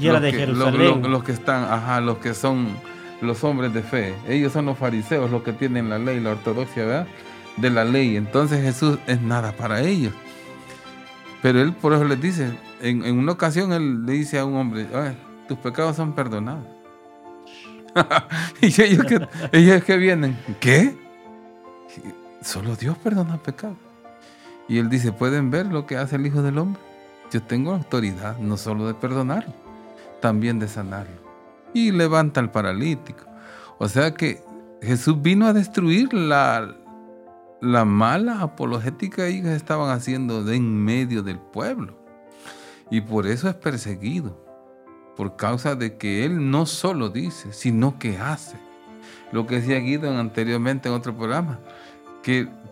Y 0.00 0.06
los 0.06 0.22
de 0.22 0.32
que, 0.32 0.46
los 0.46 1.24
que 1.24 1.32
están, 1.32 1.64
ajá, 1.64 2.00
los 2.00 2.18
que 2.18 2.32
son 2.34 2.68
los 3.20 3.44
hombres 3.44 3.74
de 3.74 3.82
fe. 3.82 4.14
Ellos 4.28 4.52
son 4.52 4.66
los 4.66 4.78
fariseos, 4.78 5.30
los 5.30 5.42
que 5.42 5.52
tienen 5.52 5.90
la 5.90 5.98
ley, 5.98 6.20
la 6.20 6.30
ortodoxia, 6.30 6.84
¿verdad? 6.84 7.06
De 7.56 7.70
la 7.70 7.84
ley. 7.84 8.16
Entonces 8.16 8.62
Jesús 8.62 8.98
es 9.06 9.20
nada 9.20 9.52
para 9.52 9.82
ellos. 9.82 10.14
Pero 11.42 11.60
él 11.60 11.72
por 11.72 11.92
eso 11.92 12.04
les 12.04 12.20
dice, 12.20 12.50
en, 12.80 13.04
en 13.04 13.18
una 13.18 13.32
ocasión 13.32 13.72
él 13.72 14.06
le 14.06 14.12
dice 14.12 14.38
a 14.38 14.44
un 14.44 14.56
hombre, 14.56 14.86
"Ay, 14.94 15.16
tus 15.48 15.58
pecados 15.58 15.96
son 15.96 16.12
perdonados. 16.14 16.64
y 18.60 18.66
ellos 18.82 19.04
que, 19.06 19.26
ellos 19.52 19.82
que 19.82 19.96
vienen, 19.96 20.38
¿qué? 20.60 20.94
Solo 22.42 22.76
Dios 22.76 22.96
perdona 22.98 23.42
pecados. 23.42 23.76
Y 24.68 24.78
él 24.78 24.88
dice, 24.88 25.12
¿pueden 25.12 25.50
ver 25.50 25.66
lo 25.66 25.86
que 25.86 25.96
hace 25.96 26.16
el 26.16 26.26
Hijo 26.26 26.42
del 26.42 26.58
Hombre? 26.58 26.80
Yo 27.32 27.42
tengo 27.42 27.72
autoridad 27.72 28.38
no 28.38 28.56
solo 28.56 28.86
de 28.86 28.94
perdonarlo, 28.94 29.52
también 30.20 30.58
de 30.58 30.68
sanarlo. 30.68 31.16
Y 31.74 31.90
levanta 31.90 32.40
al 32.40 32.50
paralítico. 32.50 33.24
O 33.78 33.88
sea 33.88 34.14
que 34.14 34.42
Jesús 34.82 35.20
vino 35.20 35.46
a 35.46 35.52
destruir 35.52 36.12
la, 36.14 36.74
la 37.60 37.84
mala 37.84 38.40
apologética 38.40 39.26
que 39.26 39.28
ellos 39.28 39.48
estaban 39.48 39.90
haciendo 39.90 40.44
de 40.44 40.56
en 40.56 40.84
medio 40.84 41.22
del 41.22 41.38
pueblo. 41.38 41.98
Y 42.90 43.00
por 43.00 43.26
eso 43.26 43.48
es 43.48 43.54
perseguido. 43.54 44.46
Por 45.16 45.36
causa 45.36 45.74
de 45.74 45.96
que 45.96 46.24
él 46.24 46.50
no 46.50 46.64
solo 46.66 47.08
dice, 47.08 47.52
sino 47.52 47.98
que 47.98 48.18
hace. 48.18 48.56
Lo 49.32 49.46
que 49.46 49.56
decía 49.56 49.78
Guido 49.78 50.16
anteriormente 50.16 50.88
en 50.88 50.94
otro 50.94 51.14
programa, 51.16 51.58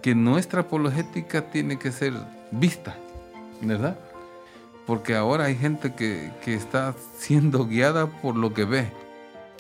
que, 0.02 0.14
nuestra 0.14 0.60
apologética 0.60 1.50
tiene 1.50 1.78
que 1.78 1.90
ser 1.90 2.12
vista, 2.50 2.96
¿verdad? 3.62 3.98
Porque 4.86 5.16
ahora 5.16 5.46
hay 5.46 5.56
gente 5.56 5.94
que, 5.94 6.30
está 6.44 6.94
siendo 7.16 7.66
guiada 7.66 8.06
por 8.06 8.36
lo 8.36 8.52
que 8.52 8.64
ve 8.64 8.92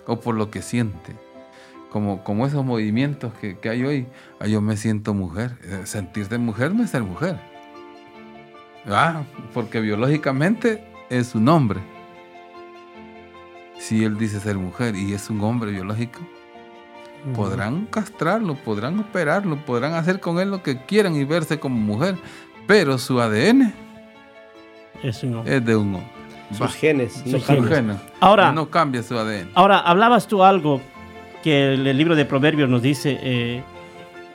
o 0.06 0.20
por 0.20 0.34
lo 0.34 0.50
que 0.50 0.60
siente. 0.60 1.16
Como, 1.90 2.22
como 2.24 2.46
esos 2.46 2.64
movimientos 2.64 3.32
que, 3.40 3.58
que 3.58 3.70
hay 3.70 3.84
hoy. 3.84 4.06
Ah, 4.38 4.46
yo 4.46 4.60
me 4.60 4.76
siento 4.76 5.14
mujer. 5.14 5.56
Eh, 5.64 5.82
Sentirte 5.86 6.36
mujer 6.36 6.74
no 6.74 6.84
es 6.84 6.90
ser 6.90 7.02
mujer. 7.02 7.40
Ah, 8.86 9.24
porque 9.54 9.80
biológicamente 9.80 10.84
es 11.08 11.34
un 11.34 11.48
hombre. 11.48 11.80
Si 13.78 14.04
él 14.04 14.18
dice 14.18 14.40
ser 14.40 14.58
mujer 14.58 14.94
y 14.94 15.14
es 15.14 15.30
un 15.30 15.40
hombre 15.40 15.70
biológico, 15.70 16.20
Podrán 17.34 17.86
castrarlo, 17.86 18.54
podrán 18.54 18.98
operarlo, 19.00 19.56
podrán 19.64 19.94
hacer 19.94 20.20
con 20.20 20.38
él 20.38 20.50
lo 20.50 20.62
que 20.62 20.78
quieran 20.84 21.16
y 21.16 21.24
verse 21.24 21.58
como 21.58 21.76
mujer, 21.76 22.16
pero 22.66 22.98
su 22.98 23.20
ADN 23.20 23.72
Es 25.02 25.22
un 25.22 25.36
hombre. 25.36 25.56
es 25.56 25.64
de 25.64 25.76
un 25.76 25.94
hombre. 25.96 26.10
Sus 26.56 26.74
genes. 26.74 27.12
Sus 27.14 27.26
no 27.26 27.40
genes. 27.40 27.46
cambian. 27.46 27.90
Ajeno. 27.90 27.98
Ahora, 28.20 28.52
no 28.52 28.70
cambia 28.70 29.02
su 29.02 29.18
ADN. 29.18 29.50
ahora, 29.54 29.80
hablabas 29.80 30.28
tú 30.28 30.44
algo 30.44 30.80
que 31.42 31.74
el, 31.74 31.86
el 31.86 31.96
libro 31.96 32.14
de 32.14 32.24
Proverbios 32.24 32.68
nos 32.68 32.82
dice 32.82 33.18
eh, 33.20 33.62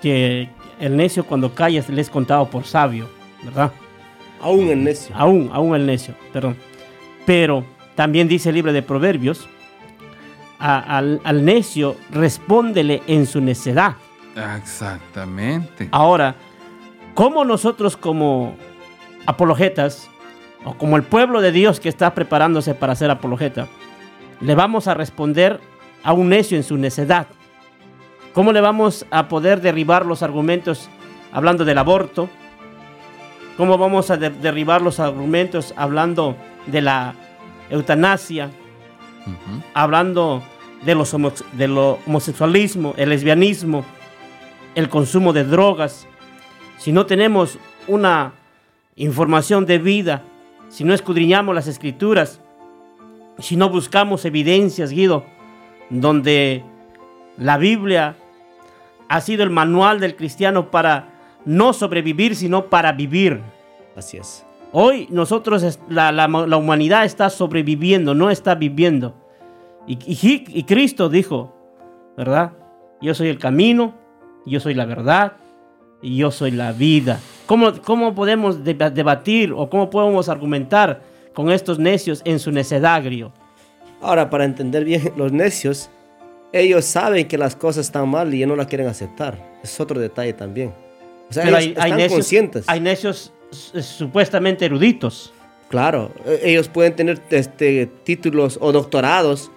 que 0.02 0.50
el 0.80 0.98
necio 0.98 1.24
cuando 1.26 1.54
calla 1.56 1.84
le 1.88 2.02
es 2.02 2.10
contado 2.10 2.50
por 2.50 2.66
sabio, 2.66 3.08
¿verdad? 3.44 3.72
Aún 4.42 4.68
el 4.70 4.84
necio. 4.84 5.16
Aún, 5.16 5.50
aún 5.54 5.76
el 5.76 5.86
necio, 5.86 6.16
perdón. 6.34 6.58
Pero 7.26 7.64
también 7.96 8.28
dice 8.28 8.50
el 8.50 8.56
libro 8.56 8.74
de 8.74 8.82
Proverbios, 8.82 9.48
a- 10.62 10.98
al, 10.98 11.20
al 11.24 11.44
necio 11.44 11.96
respóndele 12.12 13.02
en 13.08 13.26
su 13.26 13.42
necedad. 13.42 13.96
Exactamente. 14.58 15.90
Ahora, 15.92 16.36
¿cómo 17.16 17.44
nosotros 17.44 17.98
como 17.98 18.56
apologetas, 19.26 20.10
o 20.64 20.76
como 20.76 20.96
el 20.98 21.04
pueblo 21.04 21.42
de 21.42 21.52
Dios 21.52 21.80
que 21.80 21.90
está 21.90 22.14
preparándose 22.14 22.74
para 22.76 22.96
ser 22.96 23.10
apologeta, 23.12 23.68
le 24.40 24.56
vamos 24.56 24.88
a 24.88 24.94
responder 24.94 25.60
a 26.04 26.14
un 26.14 26.30
necio 26.30 26.56
en 26.58 26.64
su 26.64 26.78
necedad? 26.78 27.28
¿Cómo 28.34 28.54
le 28.54 28.62
vamos 28.62 29.06
a 29.12 29.28
poder 29.28 29.60
derribar 29.62 30.06
los 30.06 30.24
argumentos 30.24 30.90
hablando 31.34 31.66
del 31.66 31.78
aborto? 31.78 32.30
¿Cómo 33.58 33.78
vamos 33.78 34.10
a 34.10 34.18
de- 34.18 34.30
derribar 34.30 34.82
los 34.82 35.00
argumentos 35.00 35.74
hablando 35.76 36.38
de 36.68 36.82
la 36.82 37.14
eutanasia, 37.70 38.50
hablando 39.74 40.42
de 40.86 40.96
los 40.96 41.14
homo- 41.14 41.32
del 41.54 41.78
homosexualismo, 41.78 42.94
el 42.98 43.10
lesbianismo, 43.10 43.86
el 44.76 44.90
consumo 44.90 45.34
de 45.34 45.44
drogas, 45.44 46.08
si 46.78 46.92
no 46.92 47.06
tenemos 47.06 47.58
una 47.88 48.34
información 48.96 49.66
de 49.66 49.78
vida, 49.78 50.24
si 50.70 50.84
no 50.84 50.94
escudriñamos 50.94 51.54
las 51.54 51.68
escrituras, 51.68 52.42
si 53.40 53.56
no 53.56 53.70
buscamos 53.70 54.26
evidencias, 54.26 54.92
Guido, 54.92 55.26
donde 55.90 56.64
la 57.38 57.58
Biblia 57.58 58.16
ha 59.10 59.22
sido 59.22 59.44
el 59.44 59.50
manual 59.50 60.00
del 60.00 60.16
cristiano 60.16 60.72
para 60.72 61.10
no 61.46 61.74
sobrevivir, 61.74 62.36
sino 62.36 62.66
para 62.66 62.92
vivir. 62.94 63.42
Así 63.96 64.18
es. 64.18 64.46
Hoy 64.72 65.08
nosotros, 65.10 65.80
la- 65.90 66.12
la 66.14 66.58
humanidad 66.58 67.04
está 67.04 67.30
sobreviviendo, 67.30 68.16
no 68.16 68.30
está 68.30 68.56
viviendo. 68.56 69.16
Y, 69.88 69.94
y- 70.06 70.44
y 70.48 70.64
Cristo 70.64 71.10
dijo, 71.10 71.54
¿verdad? 72.18 72.54
Yo 73.02 73.14
soy 73.16 73.30
el 73.30 73.38
camino, 73.40 73.96
yo 74.46 74.60
soy 74.60 74.74
la 74.74 74.86
verdad 74.86 75.34
y 76.02 76.18
yo 76.18 76.32
soy 76.32 76.52
la 76.52 76.72
vida. 76.72 77.20
¿Cómo, 77.48 77.74
cómo 77.82 78.14
podemos 78.16 78.64
deba- 78.64 78.90
debatir 78.92 79.52
o 79.54 79.70
cómo 79.70 79.90
podemos 79.90 80.30
argumentar 80.30 81.02
con 81.34 81.52
estos 81.52 81.80
necios 81.80 82.22
en 82.26 82.40
su 82.40 82.52
necedad, 82.52 82.96
agrio? 82.96 83.32
Ahora, 84.02 84.30
para 84.30 84.46
entender 84.46 84.84
bien, 84.86 85.12
los 85.18 85.32
necios, 85.32 85.90
ellos 86.54 86.86
saben 86.86 87.28
que 87.28 87.38
las 87.38 87.56
cosas 87.56 87.86
están 87.86 88.10
mal 88.10 88.34
y 88.34 88.40
ya 88.40 88.48
no 88.48 88.56
las 88.56 88.68
quieren 88.68 88.88
aceptar. 88.88 89.38
Es 89.64 89.80
otro 89.80 90.00
detalle 90.00 90.34
también. 90.34 90.74
O 91.30 91.34
sea, 91.34 91.44
Pero 91.46 91.58
ellos 91.58 91.78
hay, 91.80 91.92
necios, 91.94 92.12
conscientes. 92.14 92.66
hay 92.68 92.80
necios 92.82 93.32
s- 93.52 93.82
supuestamente 93.82 94.66
eruditos. 94.66 95.34
Claro, 95.70 96.12
eh, 96.26 96.42
ellos 96.44 96.68
pueden 96.68 96.96
tener 96.96 97.22
este, 97.30 97.86
títulos 98.04 98.58
o 98.62 98.72
doctorados 98.74 99.50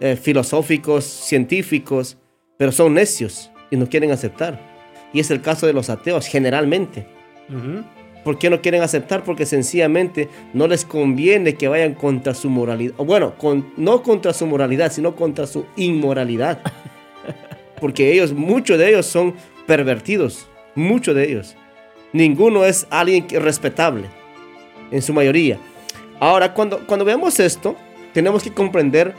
eh, 0.00 0.16
filosóficos, 0.16 1.04
científicos, 1.04 2.18
pero 2.58 2.72
son 2.72 2.94
necios 2.94 3.50
y 3.70 3.76
no 3.76 3.88
quieren 3.88 4.10
aceptar. 4.10 4.60
Y 5.12 5.20
es 5.20 5.30
el 5.30 5.40
caso 5.40 5.66
de 5.66 5.72
los 5.72 5.88
ateos, 5.90 6.26
generalmente. 6.26 7.06
Ujú. 7.48 7.84
¿Por 8.24 8.38
qué 8.38 8.50
no 8.50 8.60
quieren 8.60 8.82
aceptar? 8.82 9.22
Porque 9.22 9.46
sencillamente 9.46 10.28
no 10.52 10.66
les 10.66 10.84
conviene 10.84 11.54
que 11.54 11.68
vayan 11.68 11.94
contra 11.94 12.34
su 12.34 12.50
moralidad. 12.50 12.94
O 12.96 13.04
Bueno, 13.04 13.38
con- 13.38 13.72
no 13.76 14.02
contra 14.02 14.32
su 14.32 14.46
moralidad, 14.46 14.90
sino 14.90 15.14
contra 15.14 15.46
su 15.46 15.64
inmoralidad. 15.76 16.60
Porque 17.80 18.12
ellos, 18.12 18.32
muchos 18.32 18.78
de 18.78 18.88
ellos 18.88 19.06
son 19.06 19.34
pervertidos. 19.66 20.48
Muchos 20.74 21.14
de 21.14 21.30
ellos. 21.30 21.56
Ninguno 22.12 22.64
es 22.64 22.86
alguien 22.90 23.26
respetable. 23.30 24.06
En 24.90 25.02
su 25.02 25.12
mayoría. 25.12 25.58
Ahora, 26.20 26.52
cuando, 26.54 26.80
cuando 26.86 27.04
veamos 27.04 27.38
esto, 27.40 27.76
tenemos 28.12 28.42
que 28.42 28.50
comprender 28.52 29.14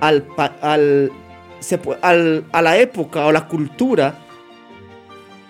al, 0.00 0.24
al, 0.62 1.12
se 1.60 1.78
al- 2.02 2.44
a 2.52 2.62
la 2.62 2.78
época 2.78 3.26
o 3.26 3.32
la 3.32 3.46
cultura 3.46 4.14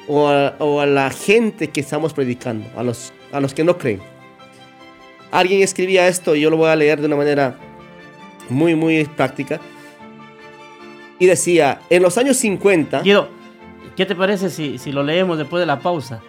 o 0.09 0.29
a, 0.29 0.55
o 0.59 0.81
a 0.81 0.87
la 0.87 1.11
gente 1.11 1.69
que 1.71 1.81
estamos 1.81 2.13
predicando, 2.13 2.67
a 2.77 2.83
los, 2.83 3.13
a 3.33 3.41
los 3.41 3.55
que 3.55 3.65
no 3.65 3.79
creen. 3.79 4.01
Alguien 5.31 5.63
escribía 5.63 6.09
esto 6.09 6.35
y 6.35 6.41
yo 6.41 6.51
lo 6.51 6.57
voy 6.57 6.69
a 6.71 6.77
leer 6.77 7.01
de 7.01 7.07
una 7.07 7.17
manera 7.17 7.55
muy, 8.49 8.75
muy 8.75 9.05
práctica. 9.05 9.61
Y 11.21 11.27
decía, 11.27 11.81
en 11.91 12.03
los 12.03 12.19
años 12.19 12.37
50, 12.39 13.03
Guido, 13.03 13.29
¿qué 13.95 14.07
te 14.07 14.17
parece 14.17 14.51
si, 14.51 14.79
si 14.79 14.91
lo 14.91 15.03
leemos 15.03 15.39
después 15.39 15.61
de 15.61 15.67
la 15.67 15.79
pausa? 15.79 16.21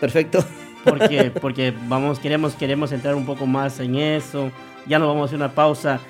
perfecto, 0.00 0.44
porque, 0.84 1.30
porque 1.40 1.72
vamos, 1.86 2.18
queremos, 2.18 2.54
queremos 2.54 2.90
entrar 2.92 3.14
un 3.14 3.24
poco 3.26 3.46
más 3.46 3.78
en 3.80 3.94
eso. 3.96 4.50
Ya 4.86 4.98
nos 4.98 5.08
vamos 5.08 5.22
a 5.22 5.24
hacer 5.26 5.36
una 5.36 5.52
pausa 5.54 6.00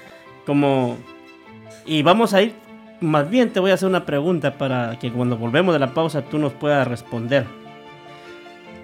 como... 0.46 0.96
Y 1.86 2.02
vamos 2.02 2.34
a 2.34 2.42
ir 2.42 2.66
más 3.00 3.28
bien 3.28 3.52
te 3.52 3.60
voy 3.60 3.70
a 3.70 3.74
hacer 3.74 3.88
una 3.88 4.06
pregunta 4.06 4.56
para 4.56 4.98
que 4.98 5.12
cuando 5.12 5.36
volvemos 5.36 5.74
de 5.74 5.78
la 5.78 5.92
pausa 5.92 6.22
tú 6.22 6.38
nos 6.38 6.52
puedas 6.52 6.86
responder. 6.86 7.46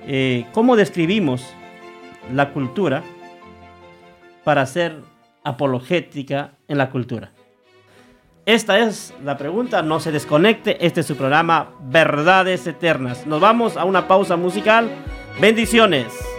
Eh, 0.06 0.46
¿Cómo 0.52 0.76
describimos 0.76 1.54
la 2.32 2.50
cultura 2.50 3.02
para 4.44 4.62
hacer 4.62 4.96
apologética 5.44 6.52
en 6.68 6.78
la 6.78 6.90
cultura? 6.90 7.32
Esta 8.44 8.80
es 8.80 9.14
la 9.24 9.38
pregunta, 9.38 9.82
no 9.82 10.00
se 10.00 10.10
desconecte, 10.10 10.84
este 10.84 11.00
es 11.00 11.06
su 11.06 11.16
programa 11.16 11.70
Verdades 11.80 12.66
Eternas. 12.66 13.26
Nos 13.26 13.40
vamos 13.40 13.76
a 13.76 13.84
una 13.84 14.08
pausa 14.08 14.36
musical. 14.36 14.90
Bendiciones. 15.40 16.31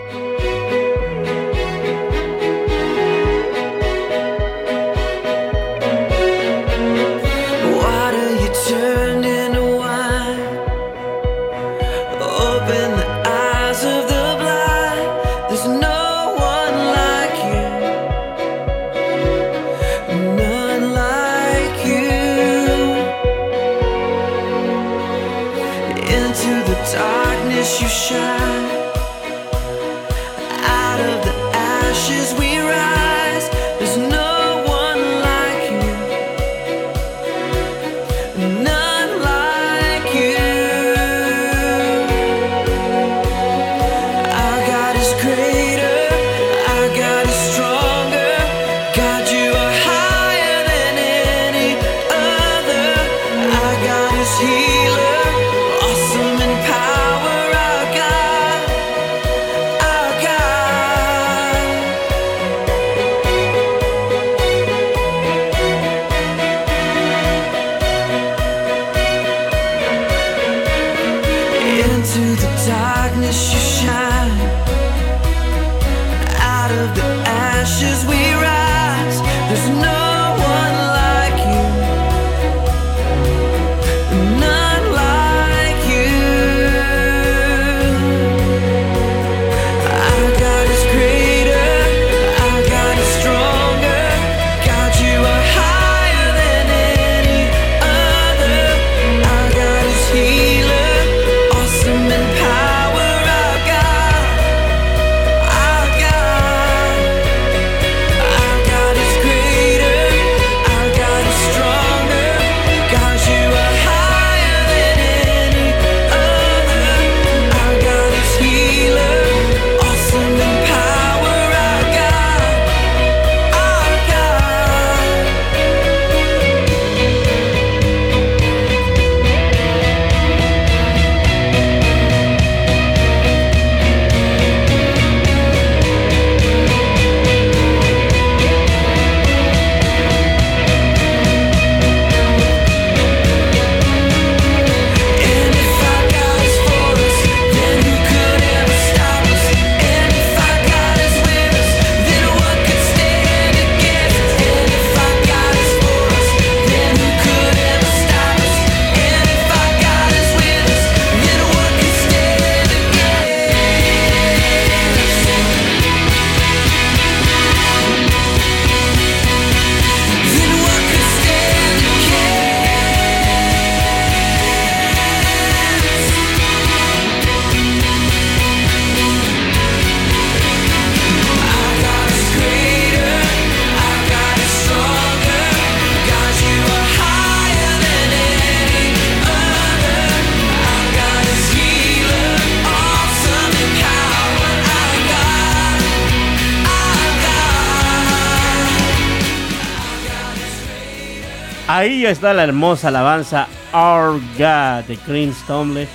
Ahí 201.83 202.05
está 202.05 202.33
la 202.33 202.45
hermosa 202.45 202.87
alabanza 202.87 203.45
Our 203.73 204.21
God 204.37 204.87
de 204.87 204.97
Chris 205.05 205.35
Tomley. 205.45 205.85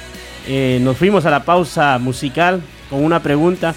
Eh, 0.46 0.79
nos 0.83 0.98
fuimos 0.98 1.24
a 1.24 1.31
la 1.31 1.46
pausa 1.46 1.98
musical 1.98 2.61
con 2.90 3.03
una 3.03 3.22
pregunta 3.22 3.74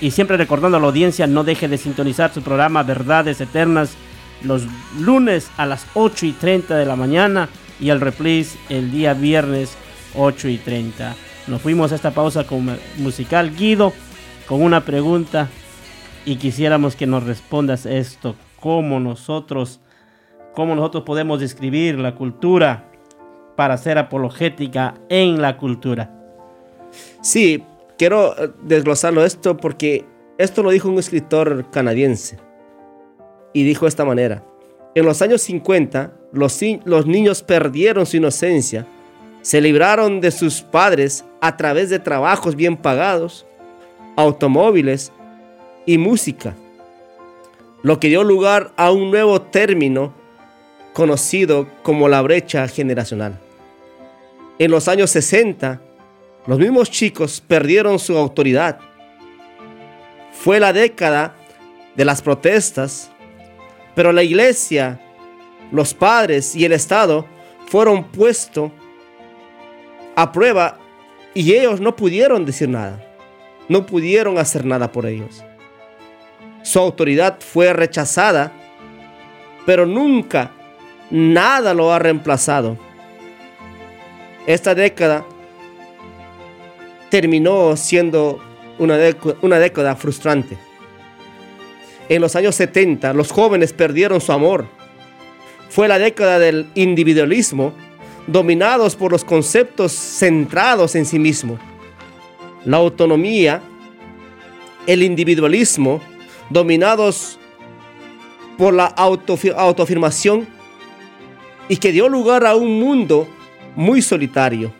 y 0.00 0.12
siempre 0.12 0.36
recordando 0.36 0.76
a 0.76 0.80
la 0.80 0.86
audiencia 0.86 1.26
no 1.26 1.42
deje 1.42 1.66
de 1.66 1.76
sintonizar 1.76 2.32
su 2.32 2.42
programa 2.42 2.84
Verdades 2.84 3.40
Eternas 3.40 3.96
los 4.44 4.68
lunes 5.00 5.50
a 5.56 5.66
las 5.66 5.84
8 5.94 6.26
y 6.26 6.32
30 6.32 6.76
de 6.76 6.86
la 6.86 6.94
mañana 6.94 7.48
y 7.80 7.88
el 7.88 8.00
reprise 8.00 8.56
el 8.68 8.92
día 8.92 9.14
viernes 9.14 9.76
8 10.14 10.46
y 10.50 10.58
30. 10.58 11.16
Nos 11.48 11.60
fuimos 11.60 11.90
a 11.90 11.96
esta 11.96 12.12
pausa 12.12 12.44
con 12.44 12.78
musical 12.98 13.52
Guido 13.56 13.92
con 14.46 14.62
una 14.62 14.84
pregunta 14.84 15.48
y 16.24 16.36
quisiéramos 16.36 16.94
que 16.94 17.08
nos 17.08 17.24
respondas 17.24 17.84
esto, 17.84 18.36
cómo 18.60 19.00
nosotros 19.00 19.80
cómo 20.58 20.74
nosotros 20.74 21.04
podemos 21.04 21.38
describir 21.38 22.00
la 22.00 22.16
cultura 22.16 22.90
para 23.54 23.76
ser 23.76 23.96
apologética 23.96 24.94
en 25.08 25.40
la 25.40 25.56
cultura. 25.56 26.12
Sí, 27.22 27.62
quiero 27.96 28.36
eh, 28.36 28.50
desglosarlo 28.64 29.24
esto 29.24 29.56
porque 29.56 30.04
esto 30.36 30.64
lo 30.64 30.70
dijo 30.70 30.88
un 30.88 30.98
escritor 30.98 31.70
canadiense 31.70 32.40
y 33.52 33.62
dijo 33.62 33.84
de 33.84 33.90
esta 33.90 34.04
manera. 34.04 34.42
En 34.96 35.04
los 35.04 35.22
años 35.22 35.42
50, 35.42 36.12
los, 36.32 36.60
los 36.84 37.06
niños 37.06 37.44
perdieron 37.44 38.04
su 38.04 38.16
inocencia, 38.16 38.84
se 39.42 39.60
libraron 39.60 40.20
de 40.20 40.32
sus 40.32 40.62
padres 40.62 41.24
a 41.40 41.56
través 41.56 41.88
de 41.88 42.00
trabajos 42.00 42.56
bien 42.56 42.76
pagados, 42.76 43.46
automóviles 44.16 45.12
y 45.86 45.98
música, 45.98 46.56
lo 47.84 48.00
que 48.00 48.08
dio 48.08 48.24
lugar 48.24 48.72
a 48.76 48.90
un 48.90 49.12
nuevo 49.12 49.40
término 49.40 50.18
conocido 50.98 51.68
como 51.84 52.08
la 52.08 52.20
brecha 52.22 52.66
generacional. 52.66 53.38
En 54.58 54.68
los 54.68 54.88
años 54.88 55.10
60, 55.10 55.80
los 56.44 56.58
mismos 56.58 56.90
chicos 56.90 57.40
perdieron 57.40 58.00
su 58.00 58.18
autoridad. 58.18 58.80
Fue 60.32 60.58
la 60.58 60.72
década 60.72 61.36
de 61.94 62.04
las 62.04 62.20
protestas, 62.20 63.12
pero 63.94 64.10
la 64.10 64.24
iglesia, 64.24 65.00
los 65.70 65.94
padres 65.94 66.56
y 66.56 66.64
el 66.64 66.72
Estado 66.72 67.24
fueron 67.68 68.02
puestos 68.02 68.72
a 70.16 70.32
prueba 70.32 70.80
y 71.32 71.52
ellos 71.54 71.80
no 71.80 71.94
pudieron 71.94 72.44
decir 72.44 72.68
nada. 72.68 73.00
No 73.68 73.86
pudieron 73.86 74.36
hacer 74.36 74.64
nada 74.64 74.90
por 74.90 75.06
ellos. 75.06 75.44
Su 76.62 76.80
autoridad 76.80 77.38
fue 77.38 77.72
rechazada, 77.72 78.50
pero 79.64 79.86
nunca 79.86 80.57
nada 81.10 81.74
lo 81.74 81.92
ha 81.92 81.98
reemplazado. 81.98 82.76
Esta 84.46 84.74
década 84.74 85.24
terminó 87.10 87.76
siendo 87.76 88.40
una, 88.78 88.98
una 89.42 89.58
década 89.58 89.96
frustrante. 89.96 90.56
En 92.08 92.22
los 92.22 92.34
años 92.36 92.54
70 92.54 93.12
los 93.12 93.30
jóvenes 93.30 93.72
perdieron 93.72 94.20
su 94.20 94.32
amor. 94.32 94.66
Fue 95.68 95.88
la 95.88 95.98
década 95.98 96.38
del 96.38 96.66
individualismo, 96.74 97.74
dominados 98.26 98.96
por 98.96 99.12
los 99.12 99.24
conceptos 99.24 99.92
centrados 99.92 100.94
en 100.94 101.04
sí 101.04 101.18
mismo. 101.18 101.58
La 102.64 102.78
autonomía, 102.78 103.60
el 104.86 105.02
individualismo, 105.02 106.00
dominados 106.48 107.38
por 108.56 108.72
la 108.74 108.86
autoafirmación 108.86 110.48
y 111.68 111.76
que 111.76 111.92
dio 111.92 112.08
lugar 112.08 112.46
a 112.46 112.54
un 112.54 112.80
mundo 112.80 113.28
muy 113.76 114.02
solitario. 114.02 114.72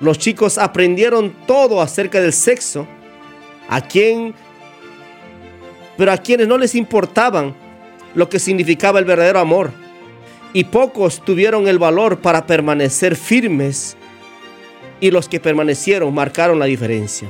Los 0.00 0.18
chicos 0.18 0.58
aprendieron 0.58 1.32
todo 1.46 1.80
acerca 1.80 2.20
del 2.20 2.32
sexo, 2.32 2.86
a 3.68 3.80
quien, 3.80 4.34
pero 5.96 6.12
a 6.12 6.18
quienes 6.18 6.48
no 6.48 6.58
les 6.58 6.74
importaban 6.74 7.54
lo 8.14 8.28
que 8.28 8.38
significaba 8.38 8.98
el 8.98 9.04
verdadero 9.04 9.38
amor. 9.38 9.70
Y 10.52 10.64
pocos 10.64 11.24
tuvieron 11.24 11.68
el 11.68 11.78
valor 11.78 12.18
para 12.18 12.46
permanecer 12.46 13.14
firmes 13.14 13.96
y 15.00 15.10
los 15.10 15.28
que 15.28 15.38
permanecieron 15.38 16.12
marcaron 16.12 16.58
la 16.58 16.64
diferencia. 16.64 17.28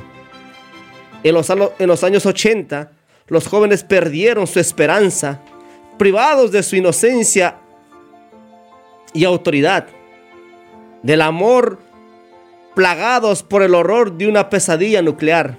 En 1.23 1.35
los, 1.35 1.49
en 1.49 1.87
los 1.87 2.03
años 2.03 2.25
80, 2.25 2.91
los 3.27 3.47
jóvenes 3.47 3.83
perdieron 3.83 4.47
su 4.47 4.59
esperanza, 4.59 5.39
privados 5.97 6.51
de 6.51 6.63
su 6.63 6.75
inocencia 6.75 7.60
y 9.13 9.25
autoridad, 9.25 9.87
del 11.03 11.21
amor 11.21 11.79
plagados 12.75 13.43
por 13.43 13.63
el 13.63 13.75
horror 13.75 14.17
de 14.17 14.27
una 14.27 14.49
pesadilla 14.49 15.01
nuclear. 15.01 15.57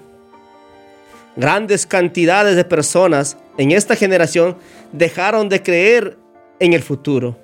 Grandes 1.37 1.87
cantidades 1.87 2.57
de 2.57 2.65
personas 2.65 3.37
en 3.57 3.73
esta 3.73 3.97
generación 3.97 4.57
dejaron 4.93 5.49
de 5.49 5.63
creer 5.63 6.19
en 6.59 6.73
el 6.73 6.83
futuro. 6.83 7.39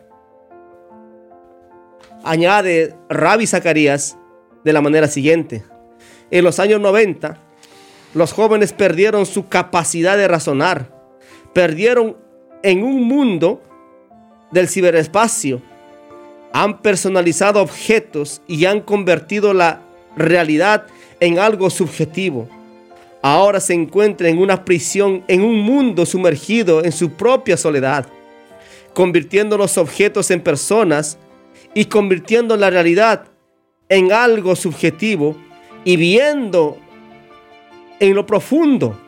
Añade 2.24 2.94
Rabbi 3.08 3.46
Zacarías 3.46 4.16
de 4.64 4.72
la 4.72 4.80
manera 4.80 5.08
siguiente. 5.08 5.64
En 6.30 6.44
los 6.44 6.58
años 6.58 6.80
90, 6.80 7.38
los 8.14 8.32
jóvenes 8.32 8.72
perdieron 8.72 9.24
su 9.24 9.48
capacidad 9.48 10.16
de 10.16 10.28
razonar. 10.28 10.90
Perdieron 11.54 12.16
en 12.62 12.82
un 12.82 13.04
mundo 13.04 13.62
del 14.50 14.68
ciberespacio 14.68 15.62
han 16.52 16.80
personalizado 16.80 17.60
objetos 17.62 18.42
y 18.46 18.64
han 18.64 18.80
convertido 18.80 19.52
la 19.52 19.82
realidad 20.16 20.86
en 21.20 21.38
algo 21.38 21.70
subjetivo. 21.70 22.48
Ahora 23.22 23.60
se 23.60 23.74
encuentra 23.74 24.28
en 24.28 24.38
una 24.38 24.64
prisión, 24.64 25.24
en 25.28 25.42
un 25.42 25.58
mundo 25.60 26.06
sumergido 26.06 26.84
en 26.84 26.92
su 26.92 27.12
propia 27.12 27.56
soledad, 27.56 28.06
convirtiendo 28.94 29.58
los 29.58 29.76
objetos 29.76 30.30
en 30.30 30.40
personas 30.40 31.18
y 31.74 31.86
convirtiendo 31.86 32.56
la 32.56 32.70
realidad 32.70 33.24
en 33.88 34.12
algo 34.12 34.54
subjetivo 34.54 35.36
y 35.84 35.96
viendo 35.96 36.78
en 38.00 38.14
lo 38.14 38.26
profundo 38.26 38.98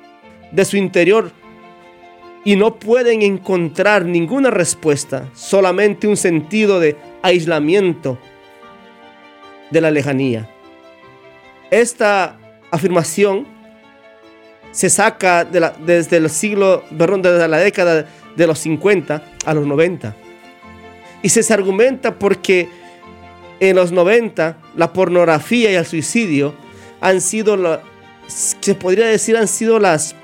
de 0.51 0.65
su 0.65 0.77
interior 0.77 1.31
y 2.45 2.57
no 2.57 2.77
pueden 2.77 3.23
encontrar 3.23 4.05
ninguna 4.05 4.51
respuesta, 4.51 5.29
solamente 5.35 6.09
un 6.09 6.17
sentido 6.17 6.81
de 6.81 6.97
aislamiento 7.23 8.19
de 9.71 9.81
la 9.81 9.91
lejanía. 9.91 10.49
Esta 11.71 12.39
afirmación 12.71 13.47
se 14.73 14.91
saca 14.91 15.45
desde 15.45 16.17
el 16.17 16.31
siglo, 16.31 16.85
perdón, 16.97 17.23
desde 17.23 17.49
la 17.49 17.59
década 17.59 18.07
de 18.37 18.47
los 18.47 18.59
50 18.61 19.23
a 19.45 19.55
los 19.55 19.67
90. 19.67 20.17
Y 21.23 21.29
se 21.29 21.53
argumenta 21.53 22.19
porque 22.19 22.69
en 23.61 23.77
los 23.77 23.93
90 23.93 24.57
la 24.77 24.93
pornografía 24.93 25.71
y 25.71 25.75
el 25.75 25.87
suicidio 25.87 26.55
han 27.01 27.21
sido, 27.21 27.81
se 28.27 28.75
podría 28.75 29.07
decir, 29.07 29.37
han 29.37 29.49
sido 29.49 29.79
las 29.79 30.15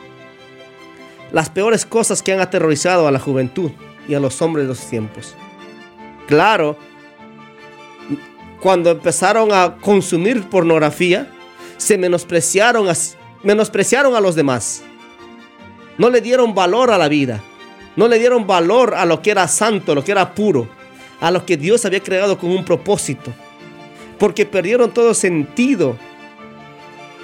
las 1.32 1.50
peores 1.50 1.85
cosas 1.85 2.22
que 2.22 2.32
han 2.32 2.40
aterrorizado 2.40 3.06
a 3.06 3.11
la 3.11 3.18
juventud 3.18 3.70
y 4.09 4.14
a 4.14 4.20
los 4.20 4.40
hombres 4.42 4.64
de 4.64 4.68
los 4.68 4.80
tiempos. 4.88 5.35
Claro, 6.26 6.76
cuando 8.61 8.90
empezaron 8.90 9.53
a 9.53 9.77
consumir 9.81 10.49
pornografía, 10.49 11.31
se 11.77 11.99
menospreciaron 11.99 12.88
a, 12.88 12.95
menospreciaron 13.42 14.14
a 14.14 14.21
los 14.21 14.35
demás. 14.35 14.83
No 15.99 16.11
le 16.11 16.21
dieron 16.21 16.55
valor 16.55 16.90
a 16.90 16.99
la 16.99 17.09
vida. 17.09 17.42
No 17.97 18.09
le 18.09 18.19
dieron 18.19 18.47
valor 18.47 18.95
a 18.95 19.07
lo 19.07 19.23
que 19.23 19.31
era 19.31 19.49
santo, 19.49 19.95
lo 19.95 20.05
que 20.05 20.12
era 20.12 20.35
puro, 20.35 20.69
a 21.21 21.31
lo 21.31 21.47
que 21.47 21.57
Dios 21.57 21.85
había 21.87 22.03
creado 22.03 22.38
con 22.38 22.51
un 22.51 22.64
propósito. 22.64 23.33
Porque 24.19 24.45
perdieron 24.45 24.92
todo 24.92 25.14
sentido 25.14 25.97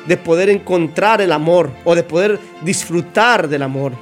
de 0.06 0.16
poder 0.16 0.48
encontrar 0.48 1.20
el 1.20 1.30
amor 1.30 1.70
o 1.84 1.94
de 1.94 2.02
poder 2.02 2.38
disfrutar 2.62 3.48
del 3.48 3.62
amor, 3.62 3.92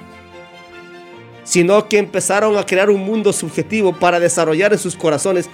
sino 1.42 1.88
que 1.88 1.98
empezaron 1.98 2.56
a 2.56 2.64
crear 2.64 2.88
un 2.88 3.04
mundo 3.04 3.32
subjetivo 3.32 3.92
para 3.92 4.20
desarrollar 4.20 4.72
en 4.72 4.78
sus 4.78 4.96
corazones 4.96 5.50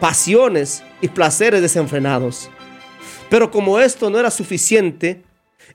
pasiones 0.00 0.82
y 1.00 1.08
placeres 1.08 1.62
desenfrenados. 1.62 2.50
Pero 3.28 3.50
como 3.50 3.80
esto 3.80 4.10
no 4.10 4.18
era 4.18 4.30
suficiente, 4.30 5.22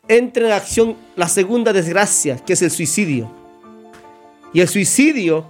entra 0.07 0.47
en 0.47 0.51
acción 0.53 0.97
la 1.15 1.27
segunda 1.27 1.73
desgracia, 1.73 2.37
que 2.37 2.53
es 2.53 2.61
el 2.61 2.71
suicidio. 2.71 3.31
Y 4.53 4.61
el 4.61 4.67
suicidio 4.67 5.45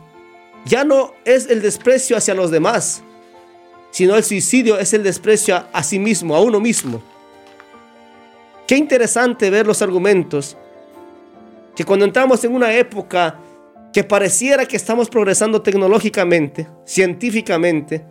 ya 0.65 0.83
no 0.83 1.13
es 1.25 1.47
el 1.49 1.61
desprecio 1.61 2.17
hacia 2.17 2.33
los 2.33 2.51
demás, 2.51 3.03
sino 3.91 4.15
el 4.15 4.23
suicidio 4.23 4.79
es 4.79 4.93
el 4.93 5.03
desprecio 5.03 5.63
a, 5.71 5.83
sí 5.83 5.99
mismo, 5.99 6.35
a 6.35 6.41
uno 6.41 6.59
mismo. 6.59 7.01
Qué 8.67 8.77
interesante 8.77 9.49
ver 9.49 9.67
los 9.67 9.81
argumentos 9.81 10.55
que 11.75 11.83
cuando 11.83 12.05
entramos 12.05 12.43
en 12.43 12.53
una 12.53 12.73
época 12.73 13.37
que 13.91 14.03
pareciera 14.03 14.65
que 14.65 14.77
estamos 14.77 15.09
progresando 15.09 15.61
tecnológicamente, 15.61 16.67
científicamente, 16.85 18.05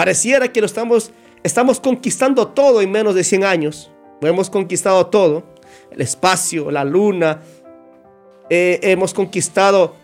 pareciera 0.00 0.48
que 0.48 0.60
lo 0.60 0.66
estamos, 0.66 1.10
estamos 1.42 1.78
conquistando 1.78 2.48
todo 2.48 2.80
en 2.80 2.90
menos 2.90 3.14
de 3.14 3.22
100 3.22 3.44
años. 3.44 3.90
Hemos 4.22 4.48
conquistado 4.48 5.04
todo, 5.08 5.42
el 5.90 6.00
espacio, 6.00 6.70
la 6.70 6.86
luna, 6.86 7.42
eh, 8.48 8.80
hemos 8.82 9.12
conquistado 9.12 9.94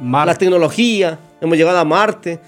la 0.00 0.34
tecnología, 0.36 1.18
hemos 1.42 1.58
llegado 1.58 1.76
a 1.80 1.84
Marte. 1.84 2.40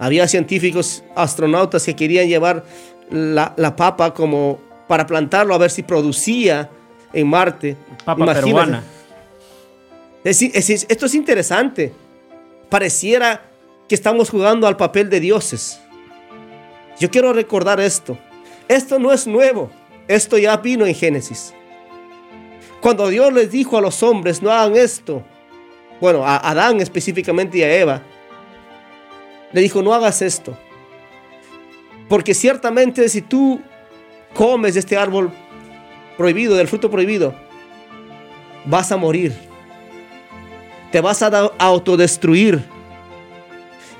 Había 0.00 0.26
científicos, 0.26 1.04
astronautas 1.14 1.84
que 1.84 1.94
querían 1.94 2.26
llevar 2.26 2.64
la, 3.08 3.54
la 3.56 3.76
papa 3.76 4.12
como 4.14 4.58
para 4.88 5.06
plantarlo 5.06 5.54
a 5.54 5.58
ver 5.58 5.70
si 5.70 5.84
producía 5.84 6.68
en 7.12 7.28
Marte. 7.28 7.76
Papa 8.04 8.34
peruana. 8.34 8.82
esto 10.24 11.06
es 11.06 11.14
interesante. 11.14 11.92
Pareciera 12.68 13.45
que 13.88 13.94
estamos 13.94 14.30
jugando 14.30 14.66
al 14.66 14.76
papel 14.76 15.10
de 15.10 15.20
dioses. 15.20 15.80
Yo 16.98 17.10
quiero 17.10 17.32
recordar 17.32 17.80
esto. 17.80 18.18
Esto 18.68 18.98
no 18.98 19.12
es 19.12 19.26
nuevo. 19.26 19.70
Esto 20.08 20.38
ya 20.38 20.56
vino 20.56 20.86
en 20.86 20.94
Génesis. 20.94 21.54
Cuando 22.80 23.08
Dios 23.08 23.32
les 23.32 23.50
dijo 23.50 23.76
a 23.76 23.80
los 23.80 24.02
hombres, 24.02 24.42
no 24.42 24.50
hagan 24.50 24.76
esto. 24.76 25.22
Bueno, 26.00 26.24
a 26.24 26.36
Adán 26.36 26.80
específicamente 26.80 27.58
y 27.58 27.62
a 27.62 27.74
Eva. 27.74 28.02
Le 29.52 29.60
dijo, 29.60 29.82
no 29.82 29.94
hagas 29.94 30.22
esto. 30.22 30.56
Porque 32.08 32.34
ciertamente 32.34 33.08
si 33.08 33.22
tú 33.22 33.60
comes 34.34 34.74
de 34.74 34.80
este 34.80 34.96
árbol 34.96 35.30
prohibido, 36.16 36.54
del 36.54 36.68
fruto 36.68 36.90
prohibido, 36.90 37.34
vas 38.64 38.92
a 38.92 38.96
morir. 38.96 39.34
Te 40.92 41.00
vas 41.00 41.22
a 41.22 41.50
autodestruir. 41.58 42.75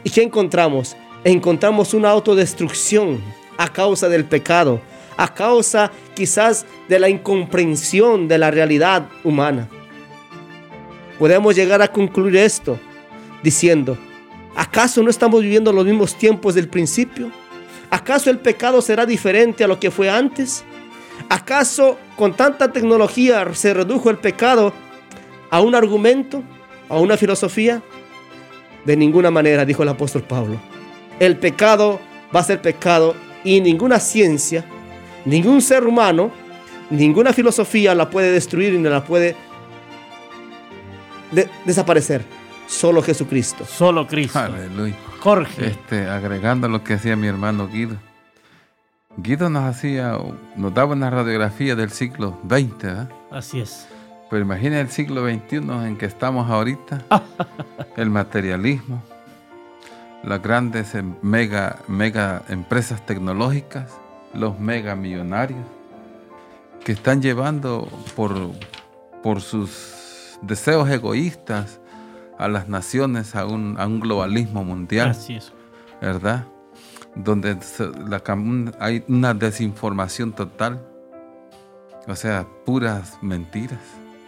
¿Y 0.06 0.10
qué 0.10 0.22
encontramos? 0.22 0.96
Encontramos 1.24 1.92
una 1.92 2.10
autodestrucción 2.10 3.20
a 3.58 3.66
causa 3.72 4.08
del 4.08 4.24
pecado, 4.24 4.80
a 5.16 5.34
causa 5.34 5.90
quizás 6.14 6.64
de 6.88 7.00
la 7.00 7.08
incomprensión 7.08 8.28
de 8.28 8.38
la 8.38 8.52
realidad 8.52 9.08
humana. 9.24 9.68
Podemos 11.18 11.56
llegar 11.56 11.82
a 11.82 11.90
concluir 11.90 12.36
esto 12.36 12.78
diciendo, 13.42 13.98
¿Acaso 14.54 15.02
no 15.02 15.10
estamos 15.10 15.42
viviendo 15.42 15.72
los 15.72 15.84
mismos 15.84 16.14
tiempos 16.14 16.54
del 16.54 16.68
principio? 16.68 17.32
¿Acaso 17.90 18.30
el 18.30 18.38
pecado 18.38 18.80
será 18.82 19.06
diferente 19.06 19.64
a 19.64 19.66
lo 19.66 19.80
que 19.80 19.90
fue 19.90 20.08
antes? 20.08 20.62
¿Acaso 21.28 21.98
con 22.14 22.32
tanta 22.32 22.70
tecnología 22.70 23.44
se 23.54 23.74
redujo 23.74 24.08
el 24.08 24.18
pecado 24.18 24.72
a 25.50 25.60
un 25.60 25.74
argumento, 25.74 26.44
a 26.88 26.96
una 26.96 27.16
filosofía? 27.16 27.82
De 28.86 28.96
ninguna 28.96 29.30
manera, 29.30 29.64
dijo 29.64 29.82
el 29.82 29.88
apóstol 29.88 30.22
Pablo. 30.22 30.58
El 31.18 31.36
pecado 31.36 32.00
va 32.34 32.40
a 32.40 32.44
ser 32.44 32.62
pecado 32.62 33.14
y 33.44 33.60
ninguna 33.60 33.98
ciencia, 33.98 34.64
ningún 35.24 35.60
ser 35.60 35.86
humano, 35.86 36.30
ninguna 36.88 37.32
filosofía 37.32 37.94
la 37.94 38.08
puede 38.08 38.30
destruir 38.30 38.74
y 38.74 38.78
no 38.78 38.88
la 38.88 39.04
puede 39.04 39.36
desaparecer. 41.64 42.24
Solo 42.68 43.02
Jesucristo. 43.02 43.64
Solo 43.64 44.06
Cristo. 44.06 44.38
Aleluya. 44.38 44.96
Jorge. 45.20 45.66
Este, 45.66 46.08
agregando 46.08 46.68
lo 46.68 46.84
que 46.84 46.94
hacía 46.94 47.16
mi 47.16 47.26
hermano 47.26 47.68
Guido. 47.68 47.96
Guido 49.16 49.48
nos 49.48 49.64
hacía, 49.64 50.18
nos 50.56 50.74
daba 50.74 50.92
una 50.92 51.10
radiografía 51.10 51.74
del 51.74 51.90
siglo 51.90 52.38
XX, 52.48 52.82
¿verdad? 52.82 53.10
Así 53.30 53.60
es. 53.60 53.88
Pero 54.28 54.42
imagina 54.42 54.80
el 54.80 54.88
siglo 54.88 55.24
XXI 55.24 55.56
en 55.86 55.96
que 55.96 56.06
estamos 56.06 56.50
ahorita, 56.50 57.02
el 57.96 58.10
materialismo, 58.10 59.02
las 60.24 60.42
grandes 60.42 60.94
em, 60.94 61.14
mega, 61.22 61.76
mega 61.86 62.42
empresas 62.48 63.04
tecnológicas, 63.06 63.92
los 64.34 64.58
mega 64.58 64.96
millonarios, 64.96 65.64
que 66.84 66.92
están 66.92 67.22
llevando 67.22 67.88
por, 68.16 68.34
por 69.22 69.40
sus 69.40 70.38
deseos 70.42 70.90
egoístas 70.90 71.80
a 72.38 72.48
las 72.48 72.68
naciones 72.68 73.34
a 73.34 73.46
un, 73.46 73.76
a 73.78 73.86
un 73.86 74.00
globalismo 74.00 74.64
mundial. 74.64 75.10
Así 75.10 75.36
es. 75.36 75.52
¿Verdad? 76.00 76.46
Donde 77.14 77.56
la, 78.08 78.22
hay 78.78 79.04
una 79.08 79.32
desinformación 79.32 80.32
total, 80.32 80.86
o 82.06 82.14
sea, 82.14 82.46
puras 82.64 83.18
mentiras, 83.22 83.80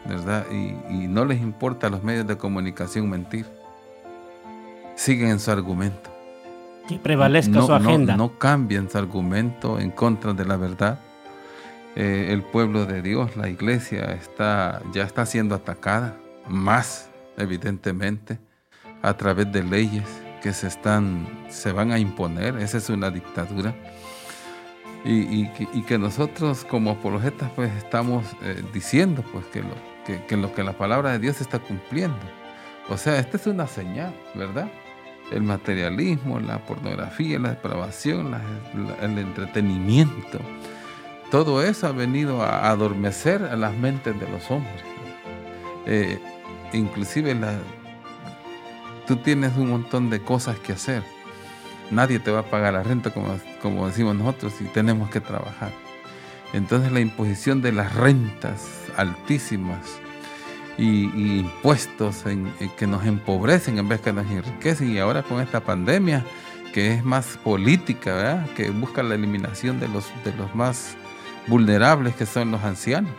¿verdad? 0.08 0.46
Y, 0.50 0.74
y 0.92 1.08
no 1.08 1.24
les 1.24 1.40
importa 1.40 1.88
a 1.88 1.90
los 1.90 2.02
medios 2.02 2.26
de 2.26 2.36
comunicación 2.36 3.08
mentir. 3.08 3.46
Siguen 4.96 5.28
en 5.28 5.40
su 5.40 5.50
argumento. 5.50 6.10
Que 6.88 6.98
prevalezca 6.98 7.60
su 7.62 7.72
agenda. 7.72 8.16
No, 8.16 8.24
no 8.24 8.38
cambian 8.38 8.90
su 8.90 8.96
argumento 8.96 9.78
en 9.78 9.90
contra 9.90 10.32
de 10.32 10.44
la 10.44 10.56
verdad. 10.56 10.98
Eh, 11.94 12.32
el 12.32 12.42
pueblo 12.42 12.86
de 12.86 13.02
Dios, 13.02 13.36
la 13.36 13.48
iglesia, 13.48 14.12
está, 14.12 14.80
ya 14.92 15.02
está 15.02 15.26
siendo 15.26 15.54
atacada, 15.54 16.16
más 16.48 17.10
evidentemente, 17.36 18.38
a 19.02 19.14
través 19.14 19.50
de 19.52 19.64
leyes 19.64 20.04
que 20.42 20.52
se, 20.52 20.68
están, 20.68 21.26
se 21.48 21.72
van 21.72 21.92
a 21.92 21.98
imponer. 21.98 22.56
Esa 22.58 22.78
es 22.78 22.88
una 22.88 23.10
dictadura. 23.10 23.74
Y, 25.04 25.48
que 25.86 25.98
nosotros 25.98 26.64
como 26.64 26.90
apologetas 26.90 27.50
pues 27.54 27.72
estamos 27.76 28.24
eh, 28.42 28.62
diciendo 28.74 29.24
pues 29.32 29.46
que 29.46 29.62
lo 29.62 29.74
que, 30.16 30.36
lo 30.36 30.52
que 30.54 30.62
la 30.62 30.72
palabra 30.72 31.12
de 31.12 31.18
Dios 31.18 31.40
está 31.40 31.58
cumpliendo. 31.58 32.18
O 32.88 32.96
sea, 32.96 33.18
esta 33.18 33.36
es 33.36 33.46
una 33.46 33.66
señal, 33.66 34.14
¿verdad? 34.34 34.68
El 35.30 35.42
materialismo, 35.42 36.40
la 36.40 36.58
pornografía, 36.58 37.38
la 37.38 37.50
depravación, 37.50 38.34
el 39.02 39.18
entretenimiento, 39.18 40.38
todo 41.30 41.62
eso 41.62 41.86
ha 41.86 41.92
venido 41.92 42.42
a 42.42 42.70
adormecer 42.70 43.42
a 43.44 43.56
las 43.56 43.74
mentes 43.74 44.18
de 44.18 44.26
los 44.28 44.50
hombres. 44.50 44.82
Eh, 45.84 46.18
inclusive 46.72 47.34
la, 47.34 47.58
tú 49.06 49.16
tienes 49.16 49.54
un 49.58 49.68
montón 49.68 50.08
de 50.08 50.22
cosas 50.22 50.58
que 50.58 50.72
hacer. 50.72 51.02
Nadie 51.90 52.18
te 52.18 52.30
va 52.30 52.40
a 52.40 52.44
pagar 52.44 52.72
la 52.72 52.82
renta, 52.82 53.10
como, 53.10 53.38
como 53.60 53.86
decimos 53.88 54.16
nosotros, 54.16 54.54
y 54.60 54.64
tenemos 54.64 55.10
que 55.10 55.20
trabajar. 55.20 55.70
Entonces 56.54 56.92
la 56.92 57.00
imposición 57.00 57.60
de 57.60 57.72
las 57.72 57.94
rentas 57.94 58.77
altísimas 58.98 60.00
y, 60.76 61.04
impuestos 61.38 62.24
que 62.76 62.86
nos 62.86 63.06
empobrecen 63.06 63.78
en 63.78 63.88
vez 63.88 64.00
que 64.00 64.12
nos 64.12 64.30
enriquecen, 64.30 64.90
y 64.90 64.98
ahora 64.98 65.22
con 65.22 65.40
esta 65.40 65.60
pandemia 65.60 66.24
que 66.72 66.92
es 66.92 67.04
más 67.04 67.38
política, 67.42 68.46
que 68.54 68.70
busca 68.70 69.02
la 69.02 69.14
eliminación 69.14 69.80
de 69.80 69.88
los, 69.88 70.04
de 70.24 70.34
los 70.34 70.54
más 70.54 70.96
vulnerables 71.46 72.14
que 72.14 72.26
son 72.26 72.50
los 72.50 72.62
ancianos 72.62 73.12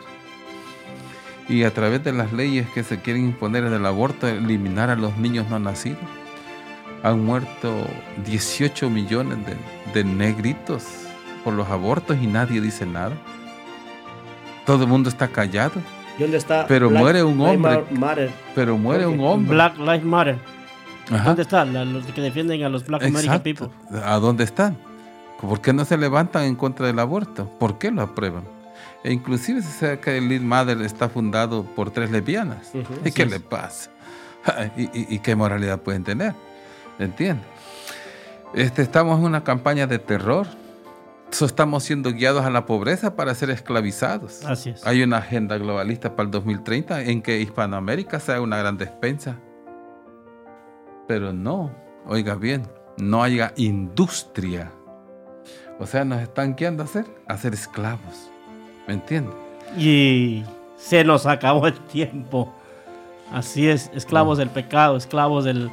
y 1.50 1.64
a 1.64 1.74
través 1.74 2.04
de 2.04 2.14
las 2.14 2.32
leyes 2.32 2.70
que 2.70 2.84
se 2.84 3.00
quieren 3.02 3.26
imponer 3.26 3.64
en 3.64 3.74
el 3.74 3.86
aborto, 3.86 4.28
eliminar 4.28 4.92
a 4.92 4.96
los 4.96 5.18
niños 5.18 5.50
no 5.50 5.58
nacidos. 5.58 6.00
Han 7.02 7.26
muerto 7.26 7.88
18 8.26 8.90
millones 8.90 9.40
de, 9.94 10.04
negritos 10.04 10.86
por 11.44 11.54
los 11.54 11.68
abortos 11.70 12.18
y 12.22 12.28
nadie 12.28 12.62
dice 12.62 12.86
nada. 12.86 13.18
Todo 14.70 14.84
el 14.84 14.90
mundo 14.92 15.10
está 15.10 15.28
callado. 15.28 15.82
¿Y 16.16 16.22
dónde 16.22 16.38
está 16.38 16.68
pero 16.68 16.92
muere 16.92 17.24
un 17.24 17.42
hombre. 17.42 18.32
Pero 18.54 18.78
muere 18.78 19.08
un 19.08 19.20
hombre. 19.20 19.56
Black 19.56 19.80
Lives 19.80 20.04
Matter. 20.04 20.38
¿Dónde 21.26 21.42
están 21.42 21.74
los 21.92 22.06
que 22.06 22.22
defienden 22.22 22.64
a 22.64 22.70
los 22.70 22.86
Black 22.86 23.04
American 23.04 23.42
people? 23.42 23.70
¿A 24.06 24.20
dónde 24.20 24.44
están? 24.44 24.78
¿Por 25.42 25.60
qué 25.60 25.74
no 25.74 25.86
se 25.86 25.98
levantan 25.98 26.44
en 26.44 26.56
contra 26.56 26.86
del 26.86 27.00
aborto? 27.00 27.50
¿Por 27.58 27.80
qué 27.80 27.90
lo 27.90 28.04
aprueban? 28.04 28.44
E 29.04 29.12
inclusive 29.12 29.64
se 29.64 29.72
sabe 29.72 30.00
que 30.02 30.20
el 30.20 30.30
Lil 30.30 30.44
Mother 30.44 30.80
está 30.84 31.10
fundado 31.10 31.64
por 31.64 31.90
tres 31.90 32.12
lesbianas. 32.12 32.72
¿Y 33.04 33.12
qué 33.12 33.26
le 33.26 33.40
pasa? 33.40 33.90
¿Y, 34.78 35.18
qué 35.18 35.36
moralidad 35.36 35.80
pueden 35.80 36.04
tener? 36.04 36.36
¿Entiendes? 37.00 37.44
Este, 38.54 38.84
estamos 38.84 39.18
en 39.18 39.26
una 39.26 39.44
campaña 39.44 39.88
de 39.88 39.98
terror. 39.98 40.46
Estamos 41.32 41.84
siendo 41.84 42.12
guiados 42.12 42.46
a 42.46 42.50
la 42.50 42.66
pobreza 42.66 43.16
para 43.16 43.34
ser 43.36 43.50
esclavizados. 43.50 44.46
Así 44.46 44.72
es. 44.72 44.86
Hay 44.86 45.04
una 45.04 45.18
agenda 45.18 45.58
globalista 45.58 46.16
para 46.16 46.26
el 46.26 46.32
2030 46.32 47.04
en 47.04 47.22
que 47.22 47.40
Hispanoamérica 47.40 48.20
sea 48.20 48.42
una 48.42 48.58
gran 48.58 48.78
despensa. 48.78 49.40
Pero 51.08 51.34
no, 51.34 51.72
oiga 52.06 52.36
bien, 52.36 52.68
no 52.98 53.24
haya 53.24 53.54
industria. 53.56 54.72
O 55.80 55.86
sea, 55.86 56.04
nos 56.04 56.22
están 56.22 56.56
guiando 56.56 56.84
a 56.84 56.88
ser, 56.88 57.06
a 57.28 57.38
ser 57.38 57.54
esclavos. 57.54 58.30
¿Me 58.88 58.96
entiendes? 58.96 59.34
Y 59.78 60.44
se 60.78 61.04
nos 61.04 61.26
acabó 61.26 61.68
el 61.68 61.80
tiempo. 61.80 62.54
Así 63.32 63.70
es, 63.70 63.92
esclavos 63.94 64.38
del 64.40 64.50
pecado, 64.50 64.98
esclavos 64.98 65.46
del, 65.46 65.70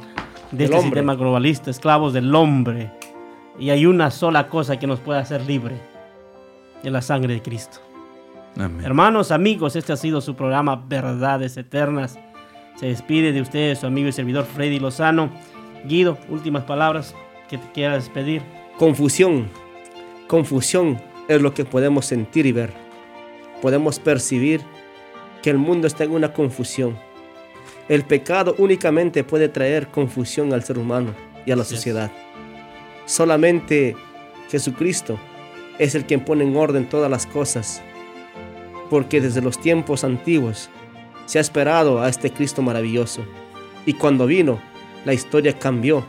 de 0.51 0.65
este 0.65 0.81
sistema 0.81 1.15
globalista, 1.15 1.71
esclavos 1.71 2.13
del 2.13 2.33
hombre. 2.33 2.91
Y 3.59 3.69
hay 3.69 3.85
una 3.85 4.11
sola 4.11 4.49
cosa 4.49 4.77
que 4.77 4.87
nos 4.87 4.99
puede 4.99 5.19
hacer 5.19 5.41
libre, 5.41 5.79
es 6.83 6.91
la 6.91 7.01
sangre 7.01 7.33
de 7.33 7.41
Cristo. 7.41 7.79
Hermanos, 8.83 9.31
amigos, 9.31 9.75
este 9.75 9.93
ha 9.93 9.97
sido 9.97 10.19
su 10.19 10.35
programa 10.35 10.83
Verdades 10.87 11.57
Eternas. 11.57 12.17
Se 12.75 12.87
despide 12.87 13.31
de 13.31 13.41
ustedes 13.41 13.79
su 13.79 13.87
amigo 13.87 14.07
y 14.07 14.11
servidor 14.11 14.45
Freddy 14.45 14.79
Lozano. 14.79 15.29
Guido, 15.85 16.17
últimas 16.29 16.63
palabras 16.63 17.13
que 17.49 17.57
te 17.57 17.71
quieras 17.71 18.09
pedir. 18.09 18.41
Confusión. 18.77 19.47
Confusión 20.27 20.99
es 21.27 21.41
lo 21.41 21.53
que 21.53 21.65
podemos 21.65 22.05
sentir 22.05 22.47
y 22.47 22.51
ver 22.51 22.87
podemos 23.61 23.99
percibir 23.99 24.61
que 25.41 25.49
el 25.49 25.57
mundo 25.57 25.87
está 25.87 26.03
en 26.03 26.11
una 26.11 26.33
confusión. 26.33 26.97
El 27.89 28.03
pecado 28.03 28.55
únicamente 28.57 29.23
puede 29.23 29.49
traer 29.49 29.87
confusión 29.87 30.53
al 30.53 30.63
ser 30.63 30.77
humano 30.77 31.13
y 31.45 31.51
a 31.51 31.55
la 31.55 31.63
sociedad. 31.63 32.11
Solamente 33.07 33.95
Jesucristo 34.51 35.17
es 35.79 35.95
el 35.95 36.05
quien 36.05 36.19
pone 36.19 36.43
en 36.43 36.55
orden 36.55 36.89
todas 36.89 37.09
las 37.09 37.25
cosas, 37.25 37.81
porque 38.89 39.21
desde 39.21 39.41
los 39.41 39.59
tiempos 39.59 40.03
antiguos 40.03 40.69
se 41.25 41.37
ha 41.37 41.41
esperado 41.41 42.01
a 42.01 42.09
este 42.09 42.31
Cristo 42.31 42.61
maravilloso. 42.61 43.25
Y 43.85 43.93
cuando 43.93 44.27
vino, 44.27 44.59
la 45.05 45.13
historia 45.13 45.57
cambió. 45.57 46.05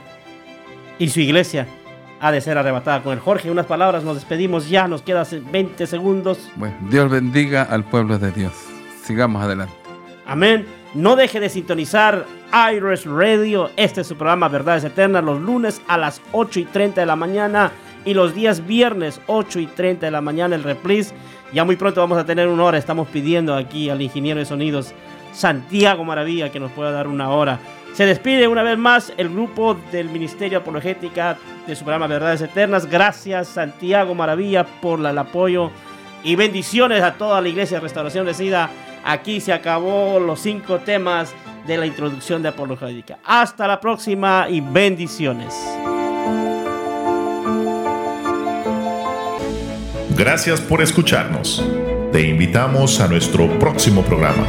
Y 0.98 1.08
su 1.08 1.20
iglesia 1.20 1.68
ha 2.20 2.32
de 2.32 2.40
ser 2.40 2.58
arrebatada 2.58 3.00
con 3.04 3.12
el 3.12 3.20
Jorge. 3.20 3.48
Unas 3.48 3.66
palabras, 3.66 4.02
nos 4.02 4.16
despedimos 4.16 4.68
ya, 4.68 4.88
nos 4.88 5.02
quedan 5.02 5.24
20 5.52 5.86
segundos. 5.86 6.50
Bueno, 6.56 6.76
Dios 6.90 7.08
bendiga 7.08 7.62
al 7.62 7.84
pueblo 7.84 8.18
de 8.18 8.32
Dios. 8.32 8.52
Sigamos 9.04 9.40
adelante. 9.40 9.74
Amén. 10.26 10.66
No 10.94 11.14
deje 11.14 11.38
de 11.38 11.48
sintonizar 11.48 12.26
Iris 12.52 13.04
Radio. 13.04 13.70
Este 13.76 14.00
es 14.00 14.06
su 14.06 14.16
programa 14.16 14.48
Verdades 14.48 14.84
Eternas 14.84 15.22
los 15.22 15.40
lunes 15.40 15.82
a 15.86 15.98
las 15.98 16.22
8 16.32 16.60
y 16.60 16.64
30 16.64 17.00
de 17.00 17.06
la 17.06 17.16
mañana 17.16 17.72
y 18.04 18.14
los 18.14 18.34
días 18.34 18.66
viernes 18.66 19.20
8 19.26 19.60
y 19.60 19.66
30 19.66 20.06
de 20.06 20.10
la 20.10 20.20
mañana 20.20 20.56
el 20.56 20.62
reprise. 20.62 21.14
Ya 21.52 21.64
muy 21.64 21.76
pronto 21.76 22.00
vamos 22.00 22.18
a 22.18 22.24
tener 22.24 22.48
una 22.48 22.64
hora. 22.64 22.78
Estamos 22.78 23.08
pidiendo 23.08 23.54
aquí 23.54 23.90
al 23.90 24.00
ingeniero 24.00 24.40
de 24.40 24.46
sonidos 24.46 24.94
Santiago 25.32 26.04
Maravilla 26.04 26.50
que 26.50 26.60
nos 26.60 26.72
pueda 26.72 26.90
dar 26.90 27.06
una 27.06 27.30
hora. 27.30 27.58
Se 27.92 28.06
despide 28.06 28.48
una 28.48 28.62
vez 28.62 28.78
más 28.78 29.12
el 29.16 29.28
grupo 29.28 29.76
del 29.92 30.08
Ministerio 30.08 30.58
Apologética 30.58 31.36
de 31.66 31.76
su 31.76 31.84
programa 31.84 32.06
Verdades 32.06 32.40
Eternas. 32.40 32.86
Gracias 32.86 33.48
Santiago 33.48 34.14
Maravilla 34.14 34.64
por 34.64 35.00
el 35.00 35.18
apoyo 35.18 35.70
y 36.24 36.34
bendiciones 36.36 37.02
a 37.02 37.14
toda 37.14 37.40
la 37.40 37.48
iglesia 37.48 37.76
de 37.76 37.82
Restauración 37.82 38.24
Decida. 38.26 38.70
Aquí 39.04 39.40
se 39.40 39.52
acabó 39.52 40.18
los 40.18 40.40
cinco 40.40 40.78
temas 40.78 41.34
de 41.68 41.76
la 41.76 41.86
introducción 41.86 42.42
de 42.42 42.48
apologética. 42.48 43.18
Hasta 43.24 43.68
la 43.68 43.78
próxima 43.78 44.46
y 44.48 44.60
bendiciones. 44.60 45.54
Gracias 50.16 50.60
por 50.60 50.82
escucharnos. 50.82 51.64
Te 52.10 52.22
invitamos 52.22 52.98
a 53.00 53.06
nuestro 53.06 53.56
próximo 53.60 54.02
programa. 54.02 54.44